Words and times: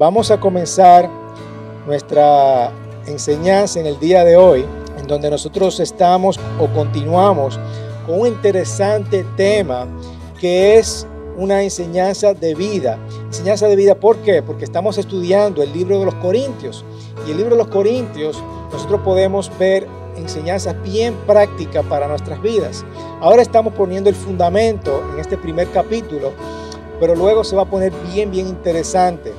vamos 0.00 0.30
a 0.30 0.40
comenzar 0.40 1.10
nuestra 1.86 2.72
enseñanza 3.06 3.80
en 3.80 3.84
el 3.84 4.00
día 4.00 4.24
de 4.24 4.34
hoy, 4.34 4.64
en 4.96 5.06
donde 5.06 5.28
nosotros 5.28 5.78
estamos 5.78 6.40
o 6.58 6.66
continuamos 6.68 7.60
con 8.06 8.20
un 8.20 8.28
interesante 8.28 9.26
tema 9.36 9.86
que 10.40 10.78
es 10.78 11.06
una 11.36 11.62
enseñanza 11.62 12.32
de 12.32 12.54
vida. 12.54 12.98
Enseñanza 13.26 13.68
de 13.68 13.76
vida, 13.76 13.94
¿por 13.94 14.16
qué? 14.22 14.42
Porque 14.42 14.64
estamos 14.64 14.96
estudiando 14.96 15.62
el 15.62 15.70
libro 15.70 15.98
de 15.98 16.06
los 16.06 16.14
Corintios. 16.14 16.82
Y 17.28 17.32
el 17.32 17.36
libro 17.36 17.56
de 17.56 17.58
los 17.58 17.68
Corintios, 17.68 18.42
nosotros 18.72 19.02
podemos 19.04 19.52
ver 19.58 19.86
enseñanzas 20.16 20.82
bien 20.82 21.14
prácticas 21.26 21.84
para 21.84 22.08
nuestras 22.08 22.40
vidas. 22.40 22.86
Ahora 23.20 23.42
estamos 23.42 23.74
poniendo 23.74 24.08
el 24.08 24.16
fundamento 24.16 25.02
en 25.12 25.20
este 25.20 25.36
primer 25.36 25.70
capítulo, 25.72 26.32
pero 26.98 27.14
luego 27.14 27.44
se 27.44 27.54
va 27.54 27.62
a 27.62 27.70
poner 27.70 27.92
bien, 28.10 28.30
bien 28.30 28.48
interesante. 28.48 29.34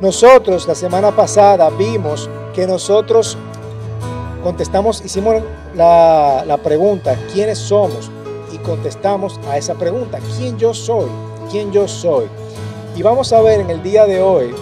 Nosotros 0.00 0.68
la 0.68 0.74
semana 0.74 1.10
pasada 1.10 1.70
vimos 1.70 2.28
que 2.54 2.66
nosotros 2.66 3.38
contestamos, 4.42 5.02
hicimos 5.02 5.36
la, 5.74 6.60
pregunta, 6.62 7.18
¿quiénes 7.32 7.58
somos? 7.58 8.10
Y 8.52 8.58
contestamos 8.58 9.40
a 9.48 9.56
esa 9.56 9.74
pregunta, 9.74 10.18
¿quién 10.36 10.58
yo 10.58 10.74
soy? 10.74 11.06
¿Quién 11.50 11.72
yo 11.72 11.88
soy? 11.88 12.26
Y 12.94 13.02
vamos 13.02 13.32
a 13.32 13.40
ver 13.40 13.60
en 13.60 13.70
el 13.70 13.82
día 13.82 14.04
de 14.04 14.20
hoy 14.20 14.54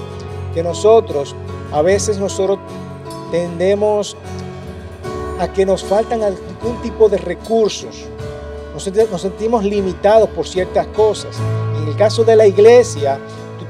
que 0.55 0.63
nosotros, 0.63 1.35
a 1.73 1.83
veces 1.83 2.19
nosotros 2.19 2.61
tendemos 3.33 4.17
a 5.41 5.49
que 5.49 5.67
nos 5.67 5.83
faltan 5.83 6.23
algún 6.23 6.81
tipo 6.81 7.09
de 7.09 7.19
recursos. 7.19 8.05
Nos 8.73 9.21
sentimos 9.21 9.65
limitados 9.65 10.29
por 10.29 10.47
ciertas 10.47 10.87
cosas. 10.89 11.37
En 11.77 11.89
el 11.89 11.97
caso 11.97 12.23
de 12.23 12.37
la 12.37 12.47
iglesia, 12.47 13.19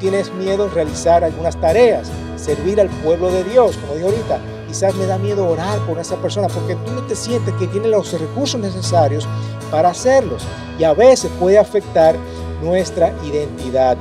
tienes 0.04 0.30
miedo 0.34 0.66
en 0.66 0.70
realizar 0.70 1.24
algunas 1.24 1.58
tareas, 1.58 2.10
servir 2.36 2.78
al 2.78 2.90
pueblo 2.90 3.30
de 3.30 3.42
Dios, 3.42 3.78
como 3.78 3.94
digo 3.94 4.08
ahorita. 4.08 4.38
Quizás 4.68 4.94
me 4.96 5.06
da 5.06 5.16
miedo 5.16 5.48
orar 5.48 5.78
por 5.86 5.98
esa 5.98 6.16
persona 6.16 6.46
porque 6.48 6.74
tú 6.74 6.92
no 6.92 7.00
te 7.04 7.16
sientes 7.16 7.54
que 7.54 7.66
tiene 7.68 7.88
los 7.88 8.12
recursos 8.20 8.60
necesarios 8.60 9.26
para 9.70 9.88
hacerlos. 9.88 10.42
Y 10.78 10.84
a 10.84 10.92
veces 10.92 11.30
puede 11.40 11.58
afectar 11.58 12.16
nuestra 12.62 13.14
identidad. 13.24 13.96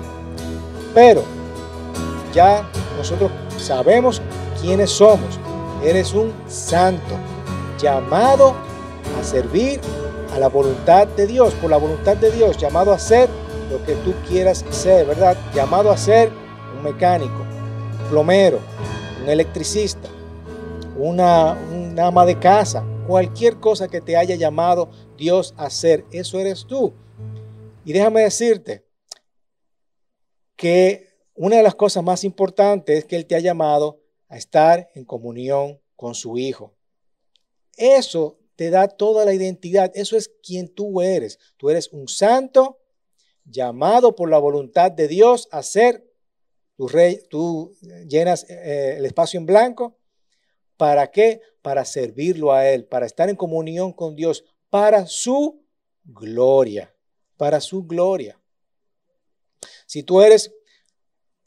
Pero 0.94 1.24
ya 2.34 2.68
nosotros 2.98 3.32
sabemos 3.58 4.22
quiénes 4.60 4.92
somos. 4.92 5.40
Eres 5.86 6.14
un 6.14 6.34
santo 6.50 7.16
llamado 7.82 8.56
a 9.18 9.24
servir 9.24 9.80
a 10.36 10.38
la 10.38 10.50
voluntad 10.50 11.08
de 11.08 11.28
Dios, 11.28 11.54
por 11.62 11.70
la 11.70 11.78
voluntad 11.78 12.18
de 12.18 12.30
Dios, 12.30 12.58
llamado 12.58 12.92
a 12.92 13.00
ser 13.00 13.30
lo 13.70 13.84
que 13.86 13.96
tú 13.96 14.14
quieras 14.28 14.66
ser, 14.70 15.06
¿verdad? 15.06 15.38
Llamado 15.54 15.92
a 15.92 15.98
ser 15.98 16.30
un 16.76 16.84
mecánico, 16.84 17.42
un 18.02 18.10
plomero, 18.10 18.60
un 19.22 19.30
electricista, 19.30 20.10
una, 20.98 21.52
ama 21.98 22.26
de 22.26 22.40
casa, 22.40 22.86
cualquier 23.08 23.60
cosa 23.60 23.88
que 23.88 24.02
te 24.02 24.16
haya 24.16 24.36
llamado 24.36 24.90
Dios 25.18 25.54
a 25.58 25.70
ser, 25.70 26.06
eso 26.12 26.40
eres 26.40 26.66
tú. 26.66 26.94
Y 27.86 27.94
déjame 27.94 28.22
decirte 28.22 28.86
que 30.56 31.10
una 31.36 31.58
de 31.58 31.64
las 31.64 31.76
cosas 31.76 32.04
más 32.04 32.24
importantes 32.24 33.00
es 33.00 33.06
que 33.06 33.16
Él 33.16 33.26
te 33.26 33.36
ha 33.36 33.40
llamado 33.40 34.02
a 34.30 34.38
estar 34.38 34.90
en 34.94 35.04
comunión 35.04 35.80
con 35.96 36.16
su 36.16 36.38
Hijo. 36.38 36.74
Eso 37.76 38.38
te 38.56 38.70
da 38.70 38.88
toda 38.88 39.26
la 39.26 39.34
identidad. 39.34 39.92
Eso 39.96 40.16
es 40.16 40.30
quien 40.44 40.70
tú 40.70 41.02
eres. 41.02 41.40
Tú 41.58 41.70
eres 41.70 41.90
un 41.92 42.08
santo 42.08 42.83
llamado 43.46 44.16
por 44.16 44.30
la 44.30 44.38
voluntad 44.38 44.92
de 44.92 45.08
Dios 45.08 45.48
a 45.52 45.64
ser 45.64 46.10
tu 46.76 46.88
rey. 46.88 47.20
Tú 47.30 47.76
llenas 48.08 48.50
eh, 48.50 48.96
el 48.98 49.06
espacio 49.06 49.40
en 49.40 49.46
blanco. 49.46 49.98
¿Para 50.78 51.12
qué? 51.12 51.42
Para 51.62 51.86
servirlo 51.86 52.52
a 52.52 52.68
Él, 52.68 52.86
para 52.86 53.06
estar 53.06 53.30
en 53.30 53.36
comunión 53.36 53.94
con 53.94 54.16
Dios, 54.16 54.44
para 54.70 55.06
su 55.06 55.64
gloria, 56.04 56.94
para 57.38 57.62
su 57.62 57.84
gloria. 57.84 58.40
Si 59.86 60.04
tú 60.04 60.22
eres 60.22 60.52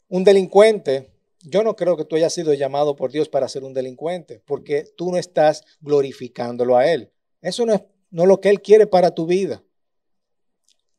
un 0.07 0.23
delincuente, 0.23 1.11
yo 1.41 1.63
no 1.63 1.75
creo 1.75 1.97
que 1.97 2.05
tú 2.05 2.15
hayas 2.15 2.33
sido 2.33 2.53
llamado 2.53 2.95
por 2.95 3.11
Dios 3.11 3.29
para 3.29 3.47
ser 3.47 3.63
un 3.63 3.73
delincuente, 3.73 4.41
porque 4.45 4.85
tú 4.95 5.11
no 5.11 5.17
estás 5.17 5.63
glorificándolo 5.81 6.77
a 6.77 6.87
Él. 6.91 7.11
Eso 7.41 7.65
no 7.65 7.73
es, 7.73 7.81
no 8.09 8.25
lo 8.25 8.39
que 8.39 8.49
Él 8.49 8.61
quiere 8.61 8.87
para 8.87 9.11
tu 9.11 9.25
vida. 9.25 9.63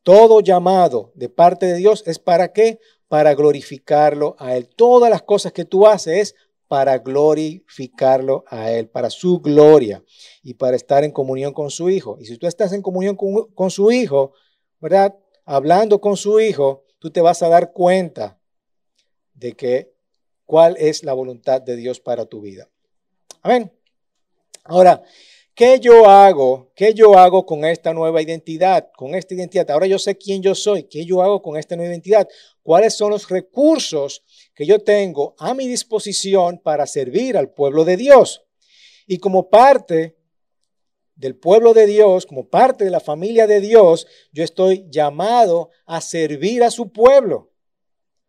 Todo 0.09 0.39
llamado 0.39 1.11
de 1.13 1.29
parte 1.29 1.67
de 1.67 1.75
Dios 1.75 2.01
es 2.07 2.17
para 2.17 2.51
qué? 2.51 2.79
Para 3.07 3.35
glorificarlo 3.35 4.35
a 4.39 4.55
Él. 4.55 4.67
Todas 4.67 5.07
las 5.07 5.21
cosas 5.21 5.51
que 5.51 5.65
tú 5.65 5.85
haces 5.85 6.17
es 6.17 6.35
para 6.67 6.97
glorificarlo 6.97 8.43
a 8.47 8.71
Él, 8.71 8.89
para 8.89 9.11
su 9.11 9.39
gloria 9.39 10.03
y 10.41 10.55
para 10.55 10.75
estar 10.75 11.03
en 11.03 11.11
comunión 11.11 11.53
con 11.53 11.69
su 11.69 11.91
Hijo. 11.91 12.17
Y 12.19 12.25
si 12.25 12.39
tú 12.39 12.47
estás 12.47 12.73
en 12.73 12.81
comunión 12.81 13.15
con, 13.15 13.69
su 13.69 13.91
Hijo, 13.91 14.33
¿verdad? 14.79 15.15
Hablando 15.45 16.01
con 16.01 16.17
su 16.17 16.39
Hijo, 16.39 16.85
tú 16.97 17.11
te 17.11 17.21
vas 17.21 17.43
a 17.43 17.49
dar 17.49 17.71
cuenta 17.71 18.39
de 19.35 19.53
que 19.53 19.93
cuál 20.47 20.75
es 20.79 21.03
la 21.03 21.13
voluntad 21.13 21.61
de 21.61 21.75
Dios 21.75 21.99
para 21.99 22.25
tu 22.25 22.41
vida. 22.41 22.67
Amén. 23.43 23.71
Ahora, 24.63 25.03
¿qué 25.59 25.77
yo 25.81 26.09
hago? 26.09 26.71
¿Qué 26.73 26.93
yo 26.93 27.19
hago 27.19 27.45
con 27.45 27.65
esta 27.65 27.93
nueva 27.93 28.21
identidad? 28.21 28.89
Con 28.95 29.13
esta 29.13 29.33
identidad. 29.33 29.69
Ahora 29.69 29.87
yo 29.87 29.99
sé 29.99 30.17
quién 30.17 30.41
yo 30.41 30.55
soy. 30.55 30.83
¿Qué 30.83 31.03
yo 31.03 31.21
hago 31.21 31.41
con 31.41 31.57
esta 31.57 31.75
nueva 31.75 31.91
identidad? 31.91 32.29
¿Cuáles 32.63 32.95
son 32.95 33.11
los 33.11 33.27
recursos 33.27 34.23
que 34.55 34.65
yo 34.65 34.79
tengo 34.79 35.35
a 35.37 35.53
mi 35.53 35.67
disposición 35.67 36.59
para 36.59 36.87
servir 36.87 37.35
al 37.35 37.49
pueblo 37.49 37.83
de 37.83 37.97
Dios? 37.97 38.41
Y 39.05 39.17
como 39.17 39.49
parte 39.49 40.15
del 41.15 41.35
pueblo 41.35 41.73
de 41.73 41.87
Dios, 41.87 42.25
como 42.25 42.47
parte 42.47 42.85
de 42.85 42.91
la 42.91 43.01
familia 43.01 43.45
de 43.45 43.59
Dios, 43.59 44.07
yo 44.31 44.45
estoy 44.45 44.85
llamado 44.89 45.71
a 45.85 45.99
servir 45.99 46.63
a 46.63 46.71
su 46.71 46.93
pueblo. 46.93 47.51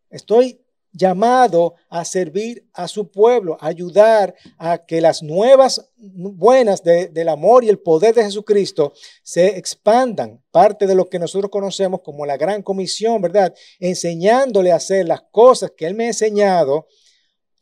Estoy 0.09 0.60
llamado 0.93 1.75
a 1.89 2.03
servir 2.03 2.67
a 2.73 2.87
su 2.87 3.09
pueblo, 3.09 3.57
ayudar 3.59 4.35
a 4.57 4.77
que 4.79 5.01
las 5.01 5.23
nuevas 5.23 5.89
buenas 5.97 6.83
del 6.83 7.29
amor 7.29 7.63
y 7.63 7.69
el 7.69 7.79
poder 7.79 8.13
de 8.13 8.23
Jesucristo 8.23 8.93
se 9.23 9.57
expandan. 9.57 10.43
Parte 10.51 10.87
de 10.87 10.95
lo 10.95 11.09
que 11.09 11.19
nosotros 11.19 11.49
conocemos 11.49 12.01
como 12.01 12.25
la 12.25 12.37
gran 12.37 12.61
comisión, 12.61 13.21
¿verdad? 13.21 13.53
Enseñándole 13.79 14.71
a 14.71 14.75
hacer 14.75 15.07
las 15.07 15.21
cosas 15.31 15.71
que 15.75 15.85
Él 15.85 15.95
me 15.95 16.05
ha 16.05 16.07
enseñado 16.07 16.87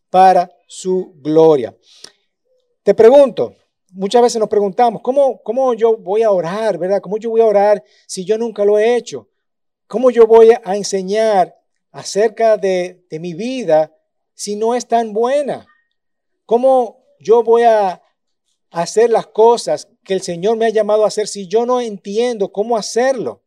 para 0.10 0.52
su 0.68 1.14
gloria. 1.18 1.76
Te 2.82 2.96
pregunto, 2.96 3.54
muchas 3.92 4.22
veces 4.22 4.40
nos 4.40 4.50
preguntamos, 4.50 5.02
¿cómo, 5.04 5.42
¿cómo 5.44 5.74
yo 5.74 5.98
voy 5.98 6.24
a 6.24 6.32
orar, 6.32 6.78
verdad? 6.78 7.02
¿Cómo 7.02 7.18
yo 7.18 7.30
voy 7.30 7.42
a 7.42 7.46
orar 7.46 7.84
si 8.08 8.26
yo 8.26 8.38
nunca 8.38 8.66
lo 8.66 8.80
he 8.80 8.96
hecho? 8.96 9.30
¿Cómo 9.88 10.10
yo 10.10 10.26
voy 10.26 10.52
a 10.64 10.76
enseñar 10.76 11.59
acerca 11.92 12.58
de, 12.58 13.06
mi 13.12 13.34
vida 13.34 13.96
si 14.34 14.56
no 14.56 14.76
es 14.76 14.88
tan 14.88 15.14
buena? 15.14 15.68
¿Cómo 16.46 17.06
yo 17.20 17.44
voy 17.44 17.64
a 17.64 18.02
hacer 18.72 19.10
las 19.10 19.28
cosas 19.28 19.90
que 20.04 20.14
el 20.14 20.22
Señor 20.22 20.58
me 20.58 20.66
ha 20.66 20.70
llamado 20.70 21.04
a 21.04 21.08
hacer 21.08 21.28
si 21.28 21.48
yo 21.48 21.66
no 21.66 21.82
entiendo 21.82 22.52
cómo 22.52 22.78
hacerlo? 22.78 23.44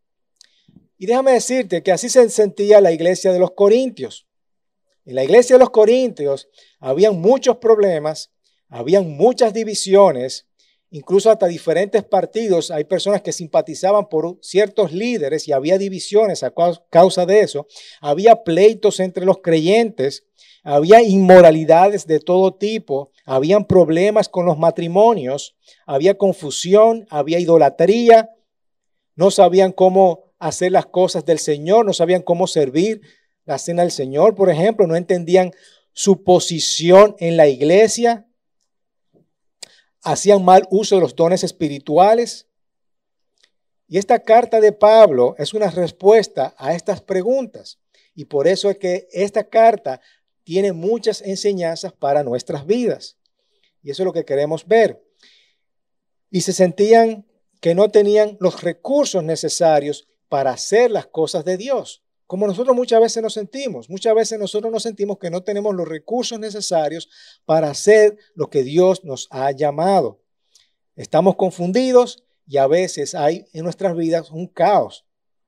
Y 0.99 1.07
déjame 1.07 1.33
decirte 1.33 1.83
que 1.83 1.93
así 1.93 2.09
se 2.09 2.29
sentía 2.31 2.81
la 2.81 2.93
iglesia 2.93 3.33
de 3.33 3.39
los 3.39 3.53
Corintios. 3.53 4.27
En 5.05 5.17
la 5.17 5.25
iglesia 5.25 5.57
de 5.57 5.61
los 5.61 5.71
Corintios 5.71 6.49
habían 6.79 7.21
muchos 7.21 7.57
problemas, 7.57 8.31
habían 8.69 9.11
muchas 9.11 9.53
divisiones, 9.53 10.47
incluso 10.93 11.31
hasta 11.31 11.47
diferentes 11.47 12.05
partidos, 12.05 12.71
hay 12.71 12.85
personas 12.85 13.23
que 13.23 13.33
simpatizaban 13.33 14.09
por 14.09 14.39
ciertos 14.43 14.93
líderes 14.93 15.49
y 15.49 15.53
había 15.53 15.79
divisiones 15.79 16.43
a 16.43 16.53
causa 16.91 17.25
de 17.25 17.41
eso, 17.41 17.67
había 18.01 18.45
pleitos 18.45 19.01
entre 19.01 19.25
los 19.25 19.39
creyentes, 19.39 20.27
había 20.63 21.03
inmoralidades 21.03 22.06
de 22.06 22.21
todo 22.21 22.55
tipo, 22.55 23.11
habían 23.25 23.65
problemas 23.65 24.29
con 24.29 24.44
los 24.44 24.59
matrimonios, 24.59 25.56
había 25.87 26.19
confusión, 26.19 27.06
había 27.09 27.38
idolatría, 27.38 28.29
no 29.17 29.31
sabían 29.31 29.73
cómo 29.73 30.35
hacer 30.38 30.73
las 30.73 30.87
cosas 30.87 31.25
del 31.25 31.38
Señor, 31.38 31.87
no 31.87 31.95
sabían 31.95 32.21
cómo 32.21 32.47
servir 32.47 33.00
la 33.47 33.56
cena 33.56 33.83
del 33.83 33.93
Señor, 33.93 34.35
por 34.35 34.50
ejemplo, 34.50 34.87
no 34.87 34.95
entendían 34.95 35.53
su 35.95 36.23
posición 36.23 37.17
en 37.19 37.38
la 37.38 37.49
iglesia, 37.49 38.27
hacían 40.02 40.44
mal 40.44 40.66
uso 40.70 40.96
de 40.96 41.00
los 41.00 41.14
dones 41.14 41.44
espirituales. 41.44 42.46
Y 43.88 43.99
esta 43.99 44.20
carta 44.20 44.60
de 44.60 44.72
Pablo 44.72 45.34
es 45.38 45.54
una 45.54 45.70
respuesta 45.70 46.54
a 46.58 46.75
estas 46.75 47.00
preguntas. 47.00 47.78
Y 48.14 48.26
por 48.26 48.46
eso 48.46 48.70
es 48.70 48.78
que 48.78 49.08
esta 49.12 49.44
carta 49.44 50.00
tiene 50.44 50.72
muchas 50.72 51.22
enseñanzas 51.22 51.93
para 51.93 52.22
nuestras 52.22 52.66
vidas. 52.66 53.16
Y 53.82 53.90
eso 53.90 54.02
es 54.02 54.06
lo 54.06 54.12
que 54.12 54.25
queremos 54.25 54.66
ver. 54.66 55.02
Y 56.31 56.40
se 56.43 56.52
sentían 56.52 57.26
que 57.60 57.75
no 57.75 57.90
tenían 57.90 58.37
los 58.40 58.62
recursos 58.62 59.22
necesarios 59.22 60.08
para 60.28 60.50
hacer 60.50 60.90
las 60.90 61.06
cosas 61.06 61.44
de 61.44 61.56
Dios. 61.56 62.01
Como 62.32 62.46
nosotros 62.46 62.75
muchas 62.75 62.99
veces 62.99 63.23
nos 63.23 63.34
sentimos. 63.34 63.90
Muchas 63.90 64.14
veces 64.14 64.38
nosotros 64.38 64.73
nos 64.73 64.84
sentimos 64.84 65.19
que 65.19 65.29
no 65.29 65.43
tenemos 65.43 65.75
los 65.75 65.87
recursos 65.87 66.40
necesarios 66.40 67.11
para 67.44 67.69
hacer 67.69 68.17
lo 68.34 68.49
que 68.49 68.62
Dios 68.62 69.05
nos 69.05 69.29
ha 69.31 69.50
llamado. 69.50 70.19
Estamos 70.96 71.37
confundidos 71.37 72.25
y 72.46 72.56
a 72.56 72.67
veces 72.67 73.14
hay 73.14 73.44
en 73.52 73.64
nuestras 73.64 73.94
vidas 73.94 74.31
un 74.31 74.46
caos 74.46 75.05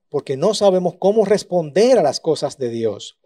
porque 0.09 0.37
no 0.37 0.53
sabemos 0.53 0.93
cómo 0.99 1.25
responder 1.25 1.97
a 1.97 2.03
las 2.03 2.19
cosas 2.19 2.59
de 2.59 2.69
Dios. 2.69 3.17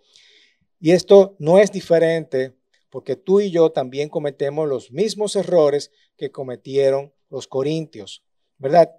Y 0.80 0.92
esto 0.92 1.36
no 1.38 1.60
es 1.60 1.70
diferente 1.70 2.56
porque 2.90 3.18
tú 3.18 3.42
y 3.42 3.52
yo 3.52 3.74
también 3.74 4.08
cometemos 4.08 4.70
los 4.70 4.90
mismos 4.94 5.36
errores 5.36 5.92
que 6.16 6.32
cometieron 6.32 7.12
los 7.30 7.46
corintios, 7.46 8.24
¿verdad? 8.58 8.99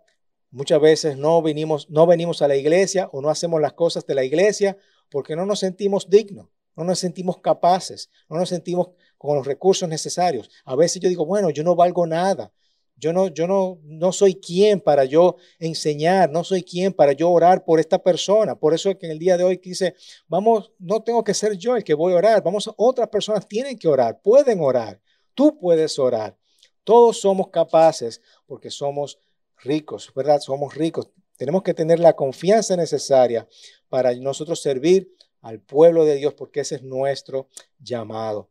Muchas 0.50 0.80
veces 0.80 1.16
no 1.16 1.40
venimos, 1.42 1.88
no 1.90 2.06
venimos 2.06 2.42
a 2.42 2.48
la 2.48 2.56
iglesia 2.56 3.08
o 3.12 3.20
no 3.20 3.30
hacemos 3.30 3.60
las 3.60 3.74
cosas 3.74 4.04
de 4.06 4.14
la 4.14 4.24
iglesia 4.24 4.76
porque 5.08 5.36
no 5.36 5.46
nos 5.46 5.60
sentimos 5.60 6.10
dignos, 6.10 6.48
no 6.76 6.84
nos 6.84 6.98
sentimos 6.98 7.38
capaces, 7.38 8.10
no 8.28 8.36
nos 8.36 8.48
sentimos 8.48 8.90
con 9.16 9.36
los 9.36 9.46
recursos 9.46 9.88
necesarios. 9.88 10.50
A 10.64 10.74
veces 10.74 11.00
yo 11.00 11.08
digo, 11.08 11.24
bueno, 11.24 11.50
yo 11.50 11.62
no 11.62 11.76
valgo 11.76 12.06
nada. 12.06 12.52
Yo 12.96 13.14
no, 13.14 13.28
yo 13.28 13.46
no, 13.46 13.78
no 13.84 14.12
soy 14.12 14.34
quien 14.34 14.78
para 14.78 15.06
yo 15.06 15.36
enseñar, 15.58 16.30
no 16.30 16.44
soy 16.44 16.62
quien 16.62 16.92
para 16.92 17.12
yo 17.12 17.30
orar 17.30 17.64
por 17.64 17.80
esta 17.80 18.02
persona. 18.02 18.56
Por 18.56 18.74
eso 18.74 18.90
es 18.90 18.96
que 18.96 19.06
en 19.06 19.12
el 19.12 19.18
día 19.18 19.38
de 19.38 19.44
hoy 19.44 19.56
quise, 19.58 19.94
vamos, 20.28 20.72
no 20.78 21.02
tengo 21.02 21.24
que 21.24 21.32
ser 21.32 21.56
yo 21.56 21.76
el 21.76 21.84
que 21.84 21.94
voy 21.94 22.12
a 22.12 22.16
orar, 22.16 22.42
vamos, 22.42 22.70
otras 22.76 23.08
personas 23.08 23.48
tienen 23.48 23.78
que 23.78 23.88
orar, 23.88 24.20
pueden 24.20 24.60
orar, 24.60 25.00
tú 25.34 25.58
puedes 25.58 25.98
orar. 25.98 26.36
Todos 26.84 27.20
somos 27.20 27.48
capaces 27.48 28.20
porque 28.46 28.70
somos 28.70 29.18
ricos, 29.62 30.12
¿verdad? 30.14 30.40
Somos 30.40 30.74
ricos. 30.74 31.10
Tenemos 31.36 31.62
que 31.62 31.74
tener 31.74 31.98
la 31.98 32.14
confianza 32.14 32.76
necesaria 32.76 33.48
para 33.88 34.14
nosotros 34.14 34.60
servir 34.60 35.14
al 35.40 35.60
pueblo 35.60 36.04
de 36.04 36.16
Dios, 36.16 36.34
porque 36.34 36.60
ese 36.60 36.76
es 36.76 36.82
nuestro 36.82 37.48
llamado. 37.78 38.50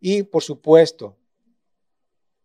Y 0.00 0.24
por 0.24 0.42
supuesto, 0.42 1.16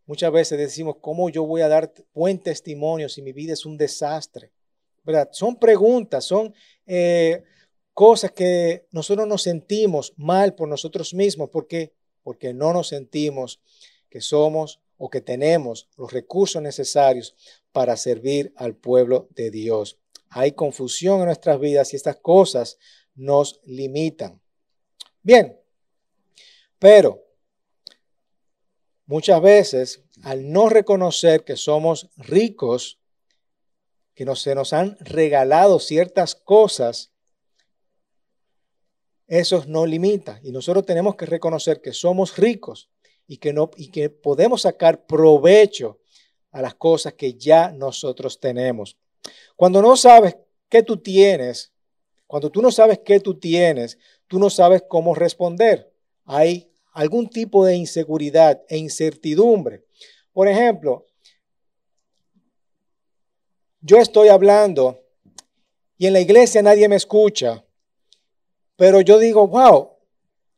muchas 0.06 0.32
veces 0.32 0.58
decimos, 0.58 0.98
¿cómo 1.02 1.30
yo 1.30 1.46
voy 1.46 1.62
a 1.62 1.68
dar 1.68 1.94
buen 2.14 2.40
testimonio 2.40 3.10
si 3.10 3.22
mi 3.22 3.34
vida 3.34 3.54
es 3.54 3.66
un 3.66 3.78
desastre? 3.78 4.52
¿Verdad? 5.04 5.30
Son 5.32 5.58
preguntas, 5.58 6.26
son 6.26 6.54
eh, 6.86 7.44
cosas 7.94 8.32
que 8.32 8.86
nosotros 8.92 9.28
nos 9.28 9.42
sentimos 9.42 10.14
mal 10.16 10.54
por 10.54 10.68
nosotros 10.68 11.14
mismos. 11.14 11.50
¿Por 11.50 11.68
qué? 11.68 11.94
Porque 12.24 12.54
no 12.54 12.72
nos 12.72 12.90
sentimos 12.90 13.60
que 14.10 14.22
somos 14.22 14.80
o 15.04 15.10
que 15.10 15.20
tenemos 15.20 15.90
los 15.98 16.14
recursos 16.14 16.62
necesarios 16.62 17.36
para 17.72 17.98
servir 17.98 18.54
al 18.56 18.76
pueblo 18.76 19.30
de 19.32 19.50
Dios. 19.50 19.98
Hay 20.30 20.52
confusión 20.52 21.22
en 21.22 21.26
nuestras 21.26 21.60
vidas 21.60 21.92
y 21.92 21.96
estas 21.96 22.18
cosas 22.18 22.78
nos 23.16 23.60
limitan. 23.64 24.40
Bien, 25.24 25.60
pero 26.78 27.26
muchas 29.08 29.42
veces 29.42 30.04
al 30.22 30.52
no 30.52 30.70
reconocer 30.70 31.44
que 31.44 31.56
somos 31.56 32.12
ricos, 32.18 33.00
que 34.14 34.24
nos, 34.24 34.40
se 34.44 34.54
nos 34.54 34.72
han 34.72 34.98
regalado 35.00 35.80
ciertas 35.80 36.36
cosas, 36.36 37.12
eso 39.26 39.64
nos 39.66 39.90
limita. 39.90 40.40
Y 40.44 40.52
nosotros 40.52 40.86
tenemos 40.86 41.16
que 41.16 41.26
reconocer 41.26 41.82
que 41.82 41.92
somos 41.92 42.38
ricos 42.38 42.92
y 43.28 43.38
que, 43.38 43.54
no, 43.54 43.72
y 43.76 43.90
que 43.90 44.10
podemos 44.10 44.64
sacar 44.64 45.06
provecho 45.06 46.00
a 46.52 46.62
las 46.62 46.76
cosas 46.76 47.14
que 47.14 47.34
ya 47.34 47.72
nosotros 47.72 48.40
tenemos. 48.40 48.98
Cuando 49.56 49.82
no 49.82 49.96
sabes 49.96 50.36
qué 50.70 50.84
tú 50.84 50.98
tienes, 50.98 51.72
cuando 52.28 52.50
tú 52.50 52.62
no 52.62 52.72
sabes 52.72 53.00
qué 53.06 53.20
tú 53.20 53.40
tienes, 53.40 53.98
tú 54.28 54.40
no 54.40 54.50
sabes 54.50 54.84
cómo 54.88 55.14
responder. 55.14 55.92
Hay 56.26 56.72
algún 56.94 57.30
tipo 57.30 57.66
de 57.66 57.76
inseguridad 57.76 58.62
e 58.68 58.78
incertidumbre. 58.78 59.86
Por 60.34 60.48
ejemplo, 60.48 61.06
yo 63.82 63.98
estoy 63.98 64.30
hablando 64.30 65.04
y 65.98 66.08
en 66.08 66.14
la 66.14 66.20
iglesia 66.20 66.62
nadie 66.62 66.88
me 66.88 66.96
escucha, 66.96 67.66
pero 68.76 69.02
yo 69.02 69.20
digo, 69.20 69.48
wow, 69.48 69.91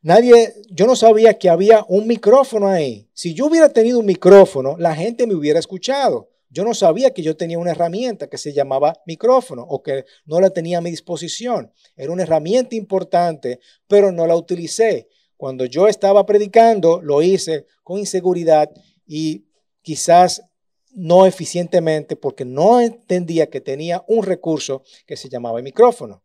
Nadie, 0.04 0.54
yo 0.70 0.86
no 0.86 0.98
sabía 0.98 1.40
que 1.40 1.50
había 1.50 1.86
un 1.88 2.08
micrófono 2.08 2.68
ahí. 2.68 3.10
Si 3.14 3.34
yo 3.34 3.46
hubiera 3.46 3.70
tenido 3.70 4.00
un 4.00 4.06
micrófono, 4.06 4.76
la 4.78 4.94
gente 4.94 5.26
me 5.26 5.34
hubiera 5.34 5.60
escuchado. 5.60 6.30
Yo 6.50 6.66
no 6.66 6.74
sabía 6.74 7.14
que 7.14 7.24
yo 7.24 7.38
tenía 7.38 7.58
una 7.58 7.72
herramienta 7.72 8.28
que 8.28 8.38
se 8.38 8.52
llamaba 8.52 9.00
micrófono 9.06 9.64
o 9.64 9.82
que 9.82 10.04
no 10.26 10.42
la 10.42 10.50
tenía 10.50 10.80
a 10.80 10.82
mi 10.82 10.90
disposición. 10.92 11.72
Era 11.96 12.12
una 12.12 12.24
herramienta 12.24 12.76
importante, 12.76 13.62
pero 13.88 14.12
no 14.12 14.28
la 14.28 14.36
utilicé. 14.36 15.08
Cuando 15.38 15.64
yo 15.64 15.88
estaba 15.88 16.26
predicando, 16.26 17.02
lo 17.02 17.22
hice 17.22 17.66
con 17.82 17.98
inseguridad 17.98 18.70
y 19.08 19.46
quizás 19.82 20.44
no 20.92 21.26
eficientemente 21.26 22.18
porque 22.18 22.44
no 22.44 22.82
entendía 22.82 23.50
que 23.50 23.62
tenía 23.62 24.04
un 24.10 24.24
recurso 24.24 24.84
que 25.06 25.16
se 25.16 25.30
llamaba 25.30 25.62
micrófono 25.62 26.23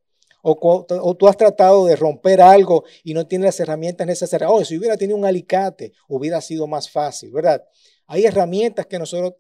o, 0.51 1.15
tú 1.17 1.29
has 1.29 1.37
tratado 1.37 1.87
de 1.87 1.97
romper 1.97 2.41
algo 2.41 2.85
y 3.05 3.15
no 3.15 3.27
tienes 3.27 3.47
las 3.47 3.61
herramientas 3.61 4.07
necesarias. 4.07 4.51
Oh, 4.53 4.65
si 4.65 4.79
hubiera 4.79 4.97
tenido 4.97 5.19
un 5.19 5.25
alicate, 5.25 5.93
hubiera 6.09 6.41
sido 6.41 6.67
más 6.67 6.91
fácil, 6.91 7.31
¿verdad? 7.31 7.65
Hay 8.07 8.25
herramientas 8.25 8.87
que 8.87 8.99
nosotros 8.99 9.35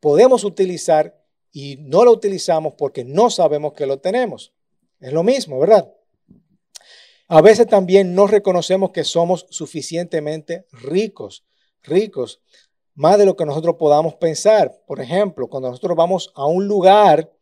podemos 0.00 0.44
utilizar 0.44 1.22
y 1.52 1.76
no 1.80 2.04
lo 2.04 2.12
utilizamos 2.12 2.74
porque 2.76 3.04
no 3.04 3.30
sabemos 3.30 3.72
que 3.74 3.86
lo 3.86 3.98
tenemos. 3.98 4.52
Es 5.00 5.12
lo 5.12 5.22
mismo, 5.22 5.58
¿verdad? 5.58 5.92
A 7.28 7.40
veces 7.40 7.66
también 7.66 8.14
no 8.14 8.26
reconocemos 8.26 8.90
que 8.90 9.04
somos 9.04 9.46
suficientemente 9.50 10.66
ricos, 10.72 11.44
ricos, 11.82 12.40
más 12.94 13.18
de 13.18 13.26
lo 13.26 13.36
que 13.36 13.46
nosotros 13.46 13.76
podamos 13.78 14.14
pensar. 14.16 14.82
Por 14.86 15.00
ejemplo, 15.00 15.48
cuando 15.48 15.70
nosotros 15.70 15.96
vamos 15.96 16.32
a 16.34 16.46
un 16.46 16.66
lugar 16.66 17.32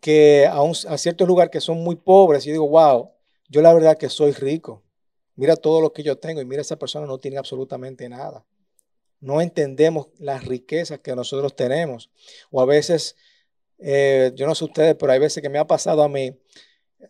que 0.00 0.46
a, 0.46 0.60
a 0.60 0.98
ciertos 0.98 1.26
lugares 1.26 1.50
que 1.50 1.60
son 1.60 1.78
muy 1.82 1.96
pobres, 1.96 2.46
y 2.46 2.52
digo, 2.52 2.68
wow, 2.68 3.10
yo 3.48 3.62
la 3.62 3.72
verdad 3.74 3.96
que 3.96 4.08
soy 4.08 4.32
rico. 4.32 4.82
Mira 5.34 5.56
todo 5.56 5.80
lo 5.80 5.92
que 5.92 6.02
yo 6.02 6.18
tengo 6.18 6.40
y 6.40 6.44
mira 6.44 6.62
esa 6.62 6.78
persona 6.78 7.06
no 7.06 7.18
tiene 7.18 7.38
absolutamente 7.38 8.08
nada. 8.08 8.44
No 9.20 9.40
entendemos 9.40 10.08
las 10.18 10.44
riquezas 10.44 10.98
que 11.00 11.14
nosotros 11.14 11.54
tenemos. 11.56 12.10
O 12.50 12.60
a 12.60 12.66
veces, 12.66 13.16
eh, 13.78 14.32
yo 14.34 14.46
no 14.46 14.54
sé 14.54 14.64
ustedes, 14.64 14.96
pero 14.98 15.12
hay 15.12 15.18
veces 15.18 15.42
que 15.42 15.48
me 15.48 15.58
ha 15.58 15.66
pasado 15.66 16.02
a 16.02 16.08
mí, 16.08 16.36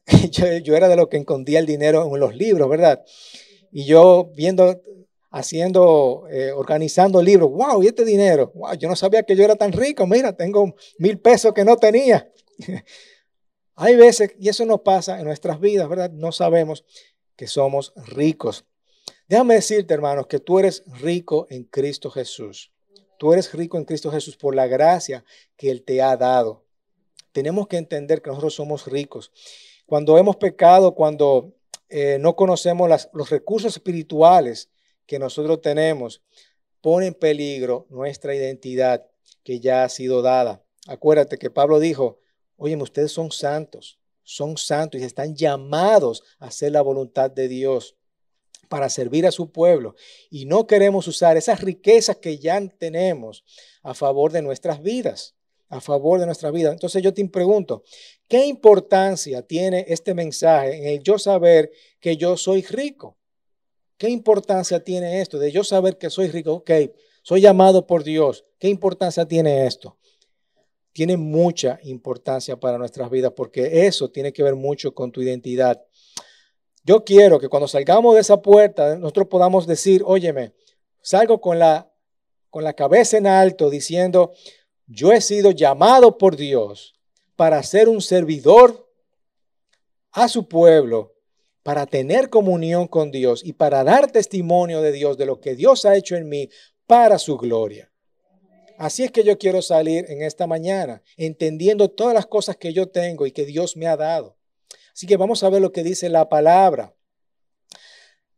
yo, 0.31 0.77
era 0.77 0.89
de 0.89 0.97
los 0.97 1.09
que 1.09 1.17
escondía 1.17 1.59
el 1.59 1.67
dinero 1.67 2.07
en 2.15 2.21
los 2.21 2.35
libros, 2.37 2.69
¿verdad? 2.69 3.03
Y 3.73 3.85
yo 3.85 4.31
viendo, 4.35 4.81
haciendo, 5.31 6.27
eh, 6.31 6.53
organizando 6.53 7.23
libros, 7.23 7.51
wow, 7.51 7.83
y 7.83 7.87
este 7.87 8.05
dinero, 8.05 8.53
wow, 8.55 8.75
yo 8.75 8.89
no 8.89 8.97
sabía 8.97 9.23
que 9.23 9.37
yo 9.37 9.45
era 9.45 9.57
tan 9.57 9.73
rico, 9.73 10.07
mira, 10.07 10.35
tengo 10.37 10.75
mil 10.99 11.19
pesos 11.19 11.53
que 11.53 11.65
no 11.65 11.77
tenía. 11.77 12.31
Hay 13.75 13.97
veces, 13.97 14.35
y 14.39 14.49
eso 14.49 14.67
nos 14.67 14.81
pasa 14.81 15.19
en 15.19 15.25
nuestras 15.25 15.61
vidas, 15.61 15.89
¿verdad? 15.89 16.11
No 16.11 16.33
sabemos 16.33 16.85
que 17.37 17.47
somos 17.47 17.93
ricos. 17.97 18.65
Déjame 19.29 19.55
decirte, 19.55 19.95
hermanos, 19.95 20.27
que 20.27 20.41
tú 20.41 20.59
eres 20.59 20.83
rico 20.87 21.47
en 21.51 21.65
Cristo 21.65 22.11
Jesús. 22.11 22.73
Tú 23.19 23.33
eres 23.33 23.53
rico 23.53 23.79
en 23.79 23.85
Cristo 23.85 24.11
Jesús 24.11 24.37
por 24.37 24.55
la 24.55 24.67
gracia 24.67 25.25
que 25.57 25.71
Él 25.71 25.85
te 25.85 26.03
ha 26.03 26.17
dado. 26.17 26.65
Tenemos 27.33 27.69
que 27.69 27.77
entender 27.77 28.23
que 28.23 28.31
nosotros 28.31 28.55
somos 28.55 28.87
ricos. 28.87 29.31
Cuando 29.87 30.19
hemos 30.19 30.37
pecado, 30.37 30.95
cuando 30.95 31.55
eh, 31.89 32.19
no 32.21 32.37
conocemos 32.37 32.89
los 33.13 33.31
recursos 33.31 33.77
espirituales 33.77 34.71
que 35.07 35.19
nosotros 35.19 35.61
tenemos, 35.61 36.23
pone 36.81 37.07
en 37.07 37.15
peligro 37.15 37.87
nuestra 37.91 38.35
identidad 38.35 39.07
que 39.43 39.61
ya 39.61 39.85
ha 39.85 39.89
sido 39.89 40.23
dada. 40.23 40.65
Acuérdate 40.87 41.39
que 41.39 41.51
Pablo 41.51 41.81
dijo, 41.81 42.19
Oye, 42.59 42.77
ustedes 42.77 43.13
son 43.13 43.31
santos, 43.31 44.01
son 44.25 44.59
santos 44.59 45.01
y 45.01 45.05
están 45.05 45.35
llamados 45.35 46.25
a 46.41 46.49
hacer 46.49 46.73
la 46.73 46.83
voluntad 46.83 47.31
de 47.31 47.47
Dios 47.47 47.95
para 48.69 48.91
servir 48.91 49.27
a 49.27 49.31
su 49.31 49.53
pueblo. 49.53 49.95
Y 50.29 50.45
no 50.45 50.67
queremos 50.67 51.07
usar 51.07 51.37
esas 51.37 51.61
riquezas 51.61 52.17
que 52.17 52.39
ya 52.39 52.61
tenemos 52.77 53.45
a 53.83 53.95
favor 53.95 54.33
de 54.33 54.43
nuestras 54.43 54.83
vidas, 54.83 55.37
a 55.69 55.81
favor 55.81 56.19
de 56.19 56.27
nuestra 56.27 56.51
vida. 56.51 56.73
Entonces 56.73 57.01
yo 57.01 57.15
te 57.15 57.25
pregunto, 57.29 57.85
¿qué 58.27 58.45
importancia 58.47 59.41
tiene 59.43 59.85
este 59.89 60.13
mensaje 60.13 60.77
en 60.77 60.87
el 60.89 61.03
yo 61.03 61.17
saber 61.19 61.71
que 62.01 62.17
yo 62.17 62.37
soy 62.37 62.63
rico? 62.63 63.17
¿Qué 63.97 64.09
importancia 64.09 64.83
tiene 64.83 65.21
esto 65.21 65.39
de 65.39 65.53
yo 65.53 65.63
saber 65.63 65.97
que 65.97 66.11
soy 66.11 66.29
rico? 66.29 66.55
Ok, 66.55 66.71
soy 67.23 67.41
llamado 67.41 67.87
por 67.87 68.03
Dios. 68.03 68.45
¿Qué 68.59 68.69
importancia 68.69 69.27
tiene 69.27 69.67
esto? 69.67 69.97
Tiene 70.99 71.17
mucha 71.17 71.79
importancia 71.85 72.59
para 72.59 72.77
nuestras 72.77 73.09
vidas 73.09 73.31
porque 73.37 73.87
eso 73.87 74.11
tiene 74.11 74.33
que 74.33 74.43
ver 74.43 74.57
mucho 74.57 74.93
con 74.97 75.13
tu 75.13 75.23
identidad. 75.23 75.81
Yo 76.83 77.05
quiero 77.05 77.39
que 77.39 77.49
cuando 77.49 77.69
salgamos 77.69 78.17
de 78.17 78.21
esa 78.23 78.43
puerta, 78.43 78.97
nosotros 78.97 79.29
podamos 79.29 79.69
decir, 79.69 80.03
óyeme, 80.05 80.55
salgo 81.01 81.41
con 81.41 81.61
la, 81.61 81.89
con 82.51 82.65
la 82.65 82.73
cabeza 82.73 83.17
en 83.17 83.29
alto 83.29 83.71
diciendo, 83.71 84.33
yo 84.89 85.13
he 85.13 85.21
sido 85.21 85.53
llamado 85.53 86.19
por 86.19 86.35
Dios 86.35 86.97
para 87.37 87.63
ser 87.63 87.89
un 87.89 88.01
servidor 88.01 88.91
a 90.11 90.27
su 90.27 90.49
pueblo 90.49 91.15
para 91.63 91.87
tener 91.87 92.29
comunión 92.29 92.89
con 92.89 93.13
Dios 93.13 93.45
y 93.45 93.53
para 93.53 93.85
dar 93.85 94.11
testimonio 94.11 94.83
de 94.83 94.91
Dios, 94.91 95.17
de 95.17 95.27
lo 95.27 95.39
que 95.39 95.55
Dios 95.55 95.85
ha 95.85 95.95
hecho 95.95 96.17
en 96.17 96.29
mí 96.29 96.49
para 96.89 97.19
su 97.19 97.39
gloria. 97.39 97.88
Así 98.79 99.03
es 99.03 99.11
que 99.11 99.25
yo 99.25 99.39
quiero 99.39 99.61
salir 99.61 100.07
en 100.09 100.23
esta 100.23 100.47
mañana, 100.47 101.03
entendiendo 101.17 101.91
todas 101.91 102.15
las 102.15 102.27
cosas 102.27 102.57
que 102.57 102.73
yo 102.73 102.89
tengo 102.89 103.27
y 103.27 103.33
que 103.33 103.45
Dios 103.45 103.77
me 103.77 103.89
ha 103.89 103.97
dado. 103.97 104.39
Así 104.95 105.09
que 105.09 105.17
vamos 105.17 105.43
a 105.43 105.51
ver 105.51 105.61
lo 105.61 105.73
que 105.73 105.83
dice 105.83 106.09
la 106.09 106.29
palabra. 106.29 106.95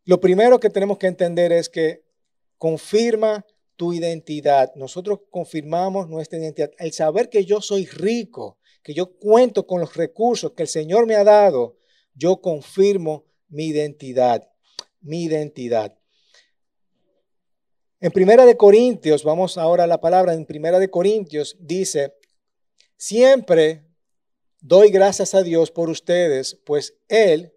Lo 0.04 0.18
primero 0.18 0.58
que 0.58 0.70
tenemos 0.70 0.96
que 0.96 1.08
entender 1.08 1.52
es 1.52 1.68
que 1.68 2.04
confirma 2.56 3.44
tu 3.76 3.92
identidad. 3.92 4.72
Nosotros 4.76 5.20
confirmamos 5.30 6.08
nuestra 6.08 6.38
identidad. 6.38 6.70
El 6.78 6.92
saber 6.92 7.28
que 7.28 7.44
yo 7.44 7.60
soy 7.60 7.84
rico, 7.84 8.58
que 8.82 8.94
yo 8.94 9.18
cuento 9.18 9.66
con 9.66 9.80
los 9.80 9.94
recursos 9.94 10.52
que 10.52 10.62
el 10.62 10.68
Señor 10.68 11.04
me 11.06 11.16
ha 11.16 11.24
dado, 11.24 11.76
yo 12.14 12.40
confirmo 12.40 13.26
mi 13.48 13.66
identidad, 13.66 14.48
mi 15.02 15.24
identidad. 15.24 15.99
En 18.02 18.12
Primera 18.12 18.46
de 18.46 18.56
Corintios, 18.56 19.24
vamos 19.24 19.58
ahora 19.58 19.84
a 19.84 19.86
la 19.86 20.00
palabra, 20.00 20.32
en 20.32 20.46
Primera 20.46 20.78
de 20.78 20.88
Corintios 20.88 21.58
dice, 21.60 22.14
siempre 22.96 23.84
doy 24.58 24.90
gracias 24.90 25.34
a 25.34 25.42
Dios 25.42 25.70
por 25.70 25.90
ustedes, 25.90 26.58
pues 26.64 26.96
Él, 27.08 27.52